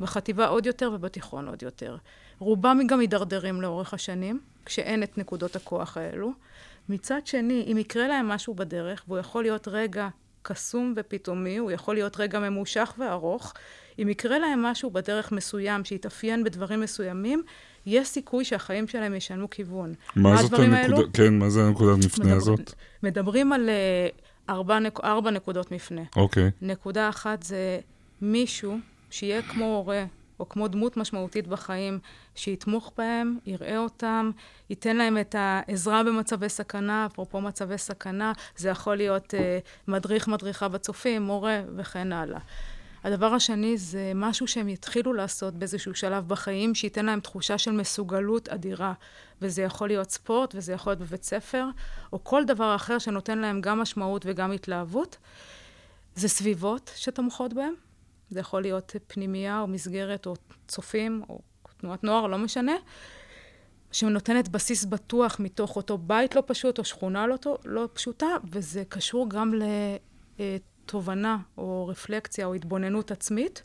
[0.00, 1.96] בחטיבה עוד יותר ובתיכון עוד יותר.
[2.38, 6.32] רובם גם מידרדרים לאורך השנים, כשאין את נקודות הכוח האלו.
[6.88, 10.08] מצד שני, אם יקרה להם משהו בדרך, והוא יכול להיות רגע
[10.42, 13.54] קסום ופתאומי, הוא יכול להיות רגע ממושך וארוך,
[13.98, 17.42] אם יקרה להם משהו בדרך מסוים שיתאפיין בדברים מסוימים,
[17.86, 19.94] יש סיכוי שהחיים שלהם ישנו כיוון.
[20.16, 20.96] מה זאת הדברים האלו?
[20.96, 22.72] הנקודה, כן, מה זה הנקודת מפנה מדבר- הזאת?
[23.02, 24.08] מדברים על אה,
[24.48, 25.00] ארבע, נק...
[25.04, 26.02] ארבע נקודות מפנה.
[26.16, 26.50] אוקיי.
[26.62, 27.78] נקודה אחת זה
[28.22, 28.78] מישהו
[29.10, 30.04] שיהיה כמו הורה,
[30.40, 31.98] או כמו דמות משמעותית בחיים,
[32.34, 34.30] שיתמוך בהם, יראה אותם,
[34.70, 40.68] ייתן להם את העזרה במצבי סכנה, אפרופו מצבי סכנה, זה יכול להיות אה, מדריך, מדריכה
[40.68, 42.40] בצופים, מורה וכן הלאה.
[43.04, 48.48] הדבר השני זה משהו שהם יתחילו לעשות באיזשהו שלב בחיים, שייתן להם תחושה של מסוגלות
[48.48, 48.92] אדירה.
[49.42, 51.66] וזה יכול להיות ספורט, וזה יכול להיות בבית ספר,
[52.12, 55.16] או כל דבר אחר שנותן להם גם משמעות וגם התלהבות.
[56.14, 57.85] זה סביבות שתומכות בהם.
[58.30, 60.34] זה יכול להיות פנימייה או מסגרת או
[60.68, 61.40] צופים או
[61.76, 62.72] תנועת נוער, לא משנה.
[63.92, 69.30] שנותנת בסיס בטוח מתוך אותו בית לא פשוט או שכונה לא, לא פשוטה, וזה קשור
[69.30, 69.52] גם
[70.38, 73.62] לתובנה או רפלקציה או התבוננות עצמית.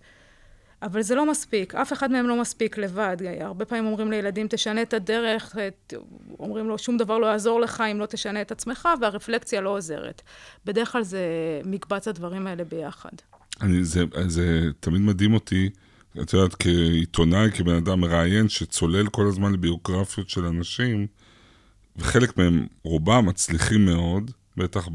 [0.82, 3.18] אבל זה לא מספיק, אף אחד מהם לא מספיק לבד.
[3.40, 5.94] הרבה פעמים אומרים לילדים, תשנה את הדרך, את-
[6.40, 10.22] אומרים לו, שום דבר לא יעזור לך אם לא תשנה את עצמך, והרפלקציה לא עוזרת.
[10.66, 11.22] בדרך כלל זה
[11.66, 13.10] מקבץ הדברים האלה ביחד.
[13.62, 15.70] אני, זה, זה תמיד מדהים אותי,
[16.22, 21.08] את יודעת, כעיתונאי, כבן אדם מראיין, שצולל כל הזמן לביוגרפיות של אנשים,
[21.98, 24.88] וחלק מהם, רובם מצליחים מאוד, בטח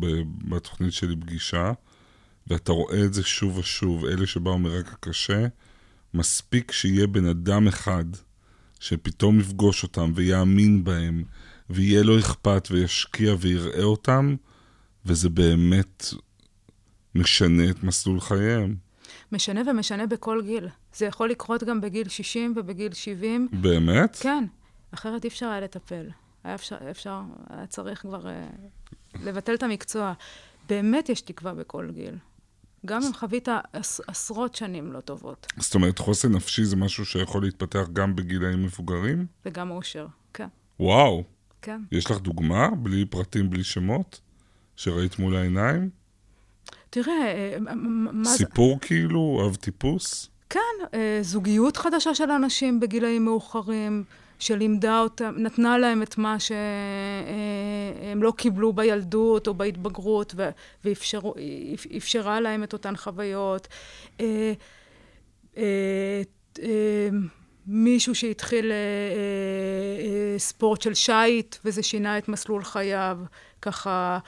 [0.49, 1.73] בתוכנית שלי פגישה,
[2.47, 5.47] ואתה רואה את זה שוב ושוב, אלה שבאו מרקע קשה,
[6.14, 8.05] מספיק שיהיה בן אדם אחד
[8.81, 11.25] שפתאום יפגוש אותם ויאמין בהם,
[11.71, 14.37] ויהיה לו אכפת וישקיע ויראה אותם,
[15.07, 16.05] וזה באמת
[17.16, 18.76] משנה את מסלול חייהם.
[19.33, 20.68] משנה ומשנה בכל גיל.
[20.94, 23.48] זה יכול לקרות גם בגיל 60 ובגיל 70.
[23.52, 24.16] באמת?
[24.20, 24.44] כן,
[24.90, 26.11] אחרת אי אפשר היה לטפל.
[26.44, 30.12] היה אפשר, אפשר היה צריך כבר uh, לבטל את המקצוע.
[30.68, 32.14] באמת יש תקווה בכל גיל.
[32.87, 37.42] גם אם חווית עש, עשרות שנים לא טובות, זאת אומרת, חוסן נפשי זה משהו שיכול
[37.42, 39.26] להתפתח גם בגילאים מבוגרים?
[39.46, 40.07] וגם אושר.
[40.35, 40.48] כן,
[40.81, 41.24] וואו,
[41.62, 41.81] כן.
[41.92, 44.20] יש לך דוגמה, בלי פרטים, בלי שמות,
[44.76, 45.90] שראית מול העיניים?
[47.02, 48.37] תראה, אה, מ- מה זה...
[48.37, 50.30] סיפור כאילו, אב טיפוס?
[50.50, 50.61] כן,
[50.94, 54.04] אה, זוגיות חדשה של אנשים בגילאים מאוחרים,
[54.38, 60.35] שלימדה אותם, נתנה להם את מה שהם לא קיבלו בילדות או בהתבגרות,
[60.85, 63.68] ואפשרה להם את אותן חוויות.
[64.20, 64.52] אה,
[65.56, 66.22] אה,
[66.62, 67.09] אה,
[67.66, 73.18] מישהו שהתחיל אה, אה, ספורט של שיט, וזה שינה את מסלול חייו,
[73.62, 74.18] ככה, אה,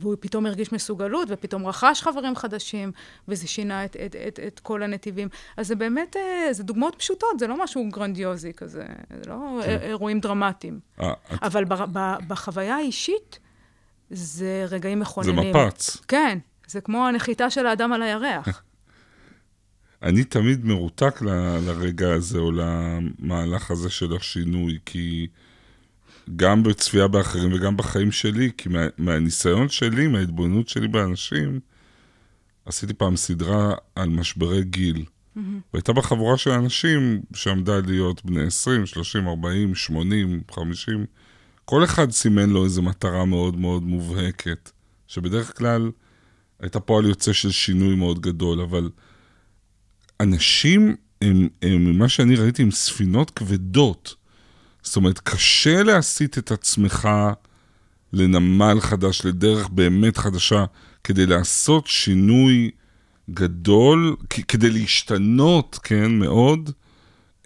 [0.00, 2.92] והוא פתאום הרגיש מסוגלות, ופתאום רכש חברים חדשים,
[3.28, 5.28] וזה שינה את, את, את, את כל הנתיבים.
[5.56, 6.16] אז זה באמת,
[6.50, 9.78] זה דוגמאות פשוטות, זה לא משהו גרנדיוזי כזה, זה לא כן.
[9.82, 10.80] אירועים דרמטיים.
[11.00, 11.12] אה,
[11.42, 11.68] אבל את...
[11.68, 13.38] ב, ב, בחוויה האישית,
[14.10, 15.52] זה רגעים מכוננים.
[15.52, 15.96] זה מפץ.
[16.08, 18.62] כן, זה כמו הנחיתה של האדם על הירח.
[20.02, 21.28] אני תמיד מרותק ל,
[21.66, 25.26] לרגע הזה, או למהלך הזה של השינוי, כי
[26.36, 31.60] גם בצפייה באחרים וגם בחיים שלי, כי מה, מהניסיון שלי, מההתבוננות שלי באנשים,
[32.66, 35.04] עשיתי פעם סדרה על משברי גיל.
[35.04, 35.40] Mm-hmm.
[35.72, 41.06] והייתה בה חבורה של אנשים שעמדה להיות בני 20, 30, 40, 80, 50.
[41.64, 44.70] כל אחד סימן לו איזו מטרה מאוד מאוד מובהקת,
[45.06, 45.90] שבדרך כלל
[46.60, 48.90] הייתה פועל יוצא של שינוי מאוד גדול, אבל
[50.20, 54.14] אנשים, הם, הם, ממה שאני ראיתי, הם ספינות כבדות.
[54.86, 57.08] זאת אומרת, קשה להסיט את עצמך
[58.12, 60.64] לנמל חדש, לדרך באמת חדשה,
[61.04, 62.70] כדי לעשות שינוי
[63.30, 64.16] גדול,
[64.48, 66.70] כדי להשתנות, כן, מאוד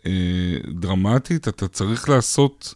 [0.07, 2.74] אה, דרמטית, אתה צריך לעשות,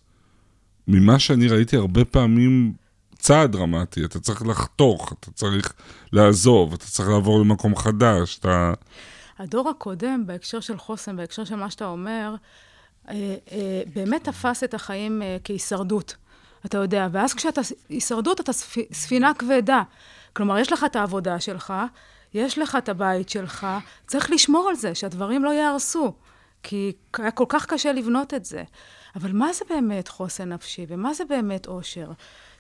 [0.89, 2.73] ממה שאני ראיתי הרבה פעמים,
[3.19, 5.73] צעד דרמטי, אתה צריך לחתוך, אתה צריך
[6.13, 8.73] לעזוב, אתה צריך לעבור למקום חדש, אתה...
[9.39, 12.35] הדור הקודם, בהקשר של חוסן, בהקשר של מה שאתה אומר,
[13.95, 16.17] באמת תפס את החיים אה, כהישרדות,
[16.67, 18.53] אתה יודע, ואז כשאתה הישרדות, אתה
[18.93, 19.83] ספינה כבדה.
[20.33, 21.75] כלומר, יש לך את העבודה שלך,
[22.35, 23.67] יש לך את הבית שלך,
[24.07, 26.13] צריך לשמור על זה, שהדברים לא ייהרסו,
[26.63, 28.63] כי היה כל כך קשה לבנות את זה.
[29.17, 32.11] אבל מה זה באמת חוסן נפשי, ומה זה באמת אושר?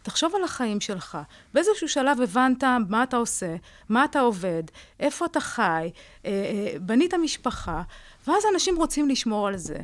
[0.02, 1.18] תחשוב על החיים שלך.
[1.54, 3.56] באיזשהו שלב הבנת מה אתה עושה,
[3.88, 4.62] מה אתה עובד,
[5.00, 5.90] איפה אתה חי,
[6.24, 7.82] אה, אה, בנית משפחה,
[8.26, 9.78] ואז אנשים רוצים לשמור על זה.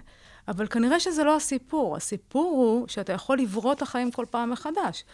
[0.50, 1.96] אבל כנראה שזה לא הסיפור.
[1.96, 5.04] הסיפור הוא שאתה יכול לברוא את החיים כל פעם מחדש.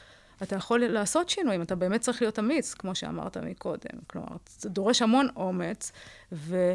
[0.42, 3.98] אתה יכול לעשות שינויים, אתה באמת צריך להיות אמיץ, כמו שאמרת מקודם.
[4.06, 5.92] כלומר, זה דורש המון אומץ,
[6.32, 6.72] ו...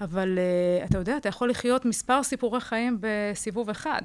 [0.00, 4.02] אבל uh, אתה יודע, אתה יכול לחיות מספר סיפורי חיים בסיבוב אחד.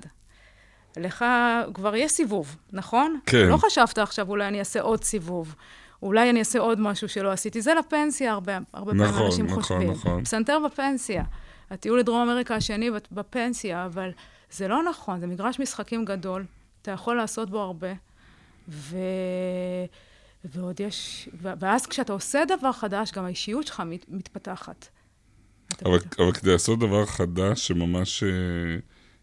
[0.98, 1.26] לך
[1.74, 3.20] כבר יש סיבוב, נכון?
[3.26, 3.48] כן.
[3.48, 5.56] לא חשבת עכשיו, אולי אני אעשה עוד סיבוב.
[6.02, 7.62] אולי אני אעשה עוד משהו שלא עשיתי.
[7.62, 9.92] זה לפנסיה, הרבה, הרבה נכון, פעמים אנשים נכון, חושבים.
[9.92, 10.24] נכון, נכון.
[10.24, 11.24] פסנתר בפנסיה.
[11.70, 14.10] הטיול לדרום אמריקה השני בפנסיה, אבל
[14.52, 16.46] זה לא נכון, זה מגרש משחקים גדול,
[16.82, 17.94] אתה יכול לעשות בו הרבה,
[18.70, 18.98] ו...
[20.46, 21.30] ועוד יש...
[21.42, 24.88] ואז כשאתה עושה דבר חדש, גם האישיות שלך מת, מתפתחת.
[25.86, 28.28] אבל, אבל כדי לעשות דבר חדש שממש uh,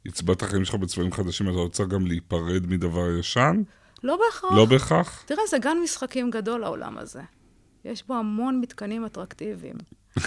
[0.04, 3.62] יצבע את החיים שלך בצבעים חדשים, אתה רוצה גם להיפרד מדבר ישן?
[4.02, 4.52] לא בהכרח.
[4.52, 5.24] לא בהכרח?
[5.26, 7.22] תראה, זה גן משחקים גדול, העולם הזה.
[7.84, 9.76] יש בו המון מתקנים אטרקטיביים.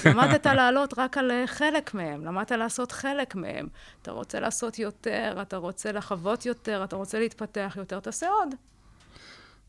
[0.05, 3.67] למדת לעלות רק על אה, חלק מהם, למדת לעשות חלק מהם.
[4.01, 8.55] אתה רוצה לעשות יותר, אתה רוצה לחוות יותר, אתה רוצה להתפתח יותר, תעשה עוד.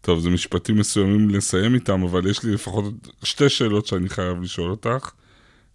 [0.01, 2.85] טוב, זה משפטים מסוימים לסיים איתם, אבל יש לי לפחות
[3.25, 5.11] שתי שאלות שאני חייב לשאול אותך.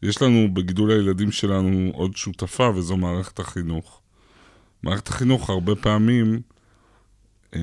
[0.02, 4.02] יש לנו בגידול הילדים שלנו עוד שותפה, וזו מערכת החינוך.
[4.84, 6.42] מערכת החינוך הרבה פעמים
[7.56, 7.60] אה,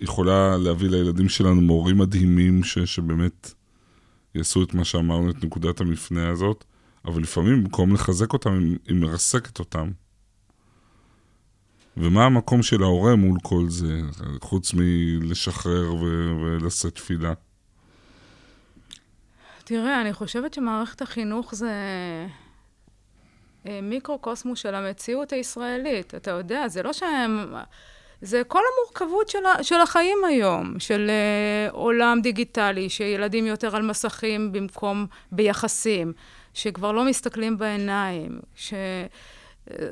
[0.00, 3.52] יכולה להביא לילדים שלנו מורים מדהימים ש, שבאמת
[4.34, 6.64] יעשו את מה שאמרנו, את נקודת המפנה הזאת,
[7.04, 9.90] אבל לפעמים במקום לחזק אותם, היא מרסקת אותם.
[11.96, 14.00] ומה המקום של ההורה מול כל זה,
[14.40, 17.32] חוץ מלשחרר ו- ולשאת תפילה?
[19.64, 21.72] תראה, אני חושבת שמערכת החינוך זה
[23.66, 26.14] אה, מיקרו-קוסמוס של המציאות הישראלית.
[26.14, 27.54] אתה יודע, זה לא שהם...
[28.22, 31.10] זה כל המורכבות של, של החיים היום, של
[31.70, 36.12] uh, עולם דיגיטלי, שילדים יותר על מסכים במקום ביחסים,
[36.54, 38.74] שכבר לא מסתכלים בעיניים, ש...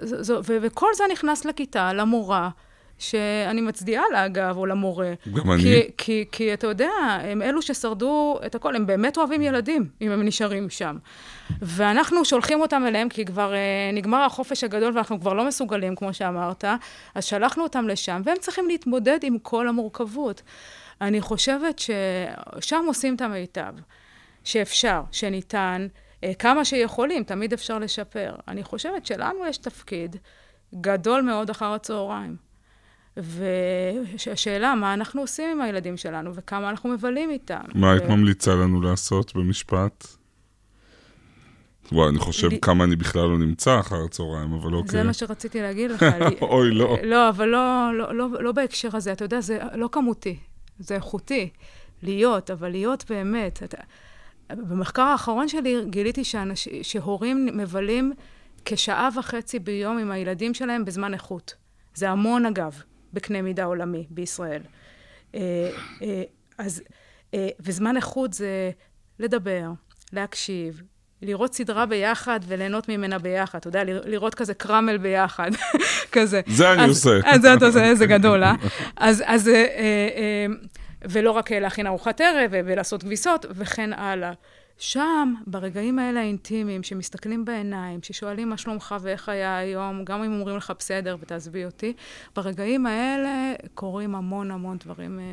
[0.03, 2.51] זו, ו, וכל זה נכנס לכיתה, למורה.
[3.01, 5.13] שאני מצדיעה לה, אגב, או למורה.
[5.35, 5.63] גם כי, אני.
[5.63, 6.91] כי, כי, כי אתה יודע,
[7.23, 10.97] הם אלו ששרדו את הכל, הם באמת אוהבים ילדים, אם הם נשארים שם.
[11.63, 16.15] ואנחנו שולחים אותם אליהם, כי כבר uh, נגמר החופש הגדול ואנחנו כבר לא מסוגלים, כמו
[16.15, 16.65] שאמרת,
[17.15, 20.43] אז שלחנו אותם לשם, והם צריכים להתמודד עם כל המורכבות.
[21.01, 23.75] אני חושבת ששם עושים את המיטב,
[24.45, 25.87] שאפשר, שניתן,
[26.21, 28.35] uh, כמה שיכולים, תמיד אפשר לשפר.
[28.49, 30.17] אני חושבת שלנו יש תפקיד
[30.75, 32.50] גדול מאוד אחר הצהריים.
[33.17, 37.61] והשאלה, מה אנחנו עושים עם הילדים שלנו וכמה אנחנו מבלים איתם.
[37.75, 37.91] מה ו...
[37.91, 40.07] היית ממליצה לנו לעשות במשפט?
[41.93, 44.91] וואי, אני חושב לי- כמה אני בכלל לא נמצא אחר הצהריים, אבל אוקיי.
[44.91, 46.03] זה מה שרציתי להגיד לך.
[46.03, 46.97] לי- אוי, לא.
[47.05, 49.13] לא, אבל לא, לא, לא, לא בהקשר הזה.
[49.13, 50.37] אתה יודע, זה לא כמותי,
[50.79, 51.49] זה איכותי.
[52.03, 53.63] להיות, אבל להיות באמת.
[53.63, 53.77] אתה...
[54.51, 56.69] במחקר האחרון שלי גיליתי שאנש...
[56.83, 58.13] שהורים מבלים
[58.65, 61.55] כשעה וחצי ביום עם הילדים שלהם בזמן איכות.
[61.95, 62.83] זה המון, אגב,
[63.13, 64.63] בקנה מידה עולמי בישראל.
[65.35, 65.71] אה,
[66.03, 66.23] אה,
[66.59, 66.83] אז,
[67.35, 68.71] אה, וזמן איכות זה
[69.19, 69.71] לדבר,
[70.13, 70.83] להקשיב,
[71.23, 73.59] לראות סדרה ביחד וליהנות ממנה ביחד.
[73.59, 75.51] אתה יודע, לראות כזה קרמל ביחד,
[76.13, 76.41] כזה.
[76.47, 77.11] זה אני עושה.
[77.25, 78.55] אז זה אתה עושה, איזה גדול, אה?
[78.97, 79.51] אז, אז,
[81.09, 84.33] ולא רק להכין ארוחת ערב ולעשות כביסות, וכן הלאה.
[84.81, 90.57] שם, ברגעים האלה האינטימיים, שמסתכלים בעיניים, ששואלים מה שלומך ואיך היה היום, גם אם אומרים
[90.57, 91.93] לך בסדר ותעזבי אותי,
[92.37, 95.25] ברגעים האלה קורים המון המון דברים אה,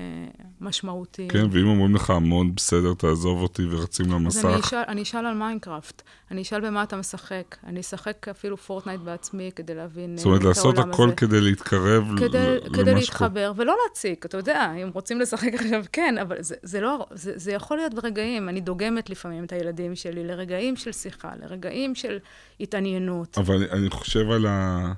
[0.61, 1.29] משמעותיים.
[1.29, 4.49] כן, ואם אומרים לך המון בסדר, תעזוב אותי ורצים אז אני למסך.
[4.59, 9.51] אשאל, אני אשאל על Minecraft, אני אשאל במה אתה משחק, אני אשחק אפילו Fortnite בעצמי
[9.55, 11.15] כדי להבין זאת אומרת, אה, את לעשות העולם הכל הזה.
[11.15, 12.93] כדי להתקרב כדי, כדי למה שקורה.
[12.93, 17.31] להתחבר, ולא להציק, אתה יודע, אם רוצים לשחק עכשיו, כן, אבל זה, זה לא, זה,
[17.35, 22.17] זה יכול להיות ברגעים, אני דוגמת לפעמים את הילדים שלי לרגעים של שיחה, לרגעים של
[22.59, 23.37] התעניינות.
[23.37, 24.93] אבל אני- חושב על ה...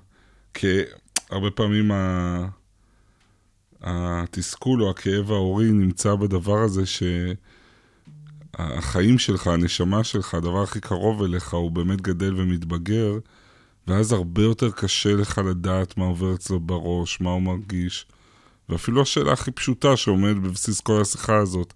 [0.53, 0.81] כי
[1.29, 2.47] הרבה פעמים ה...
[3.81, 6.81] התסכול או הכאב ההורי נמצא בדבר הזה
[8.55, 13.17] שהחיים שלך, הנשמה שלך, הדבר הכי קרוב אליך, הוא באמת גדל ומתבגר,
[13.87, 18.05] ואז הרבה יותר קשה לך לדעת מה עובר אצלו בראש, מה הוא מרגיש.
[18.69, 21.73] ואפילו השאלה הכי פשוטה שעומדת בבסיס כל השיחה הזאת,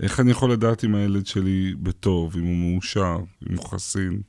[0.00, 3.16] איך אני יכול לדעת אם הילד שלי בטוב, אם הוא מאושר,
[3.50, 4.22] אם הוא חסין?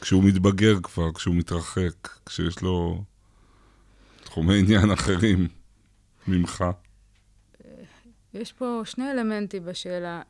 [0.00, 3.04] כשהוא מתבגר כבר, כשהוא מתרחק, כשיש לו
[4.24, 5.48] תחומי עניין אחרים
[6.28, 6.64] ממך.
[8.34, 10.22] יש פה שני אלמנטים בשאלה.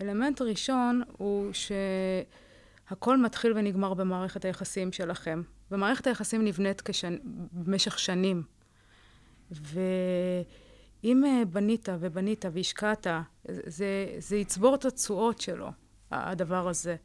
[0.00, 5.42] אלמנט ראשון הוא שהכל מתחיל ונגמר במערכת היחסים שלכם.
[5.70, 7.16] ומערכת היחסים נבנית כשנ...
[7.52, 8.42] במשך שנים.
[9.50, 10.44] ואם
[11.04, 13.06] אה, בנית ובנית והשקעת,
[13.44, 15.68] זה, זה יצבור את התשואות שלו,
[16.10, 16.96] הדבר הזה.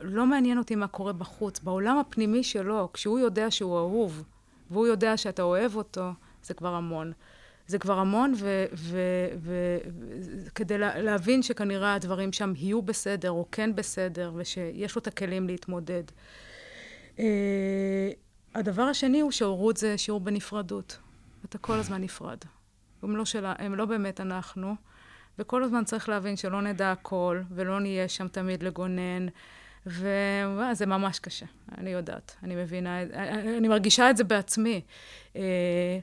[0.00, 1.60] לא מעניין אותי מה קורה בחוץ.
[1.60, 4.24] בעולם הפנימי שלו, כשהוא יודע שהוא אהוב,
[4.70, 6.10] והוא יודע שאתה אוהב אותו,
[6.42, 7.12] זה כבר המון.
[7.66, 8.34] זה כבר המון,
[10.46, 15.46] וכדי לה, להבין שכנראה הדברים שם יהיו בסדר, או כן בסדר, ושיש לו את הכלים
[15.46, 16.02] להתמודד.
[17.16, 17.20] Uh,
[18.54, 20.98] הדבר השני הוא שהורות זה שיעור בנפרדות.
[21.44, 22.38] אתה כל הזמן נפרד.
[23.02, 24.74] הם לא, שלה, הם לא באמת אנחנו,
[25.38, 29.26] וכל הזמן צריך להבין שלא נדע הכל, ולא נהיה שם תמיד לגונן.
[29.86, 31.46] וזה ממש קשה,
[31.78, 34.80] אני יודעת, אני מבינה, אני, אני מרגישה את זה בעצמי.
[35.36, 35.98] אה,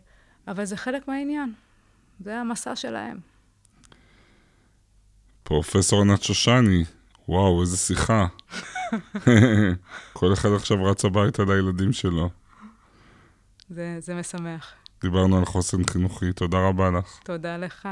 [0.48, 1.54] אבל זה חלק מהעניין,
[2.20, 3.20] זה המסע שלהם.
[5.44, 6.84] פרופסור ענת שושני,
[7.28, 8.28] וואו, איזה שיחה.
[10.14, 12.30] כל אחד עכשיו רץ הביתה לילדים שלו.
[13.70, 14.74] זה, זה משמח.
[15.02, 17.20] דיברנו על חוסן חינוכי, תודה רבה לך.
[17.24, 17.88] תודה לך.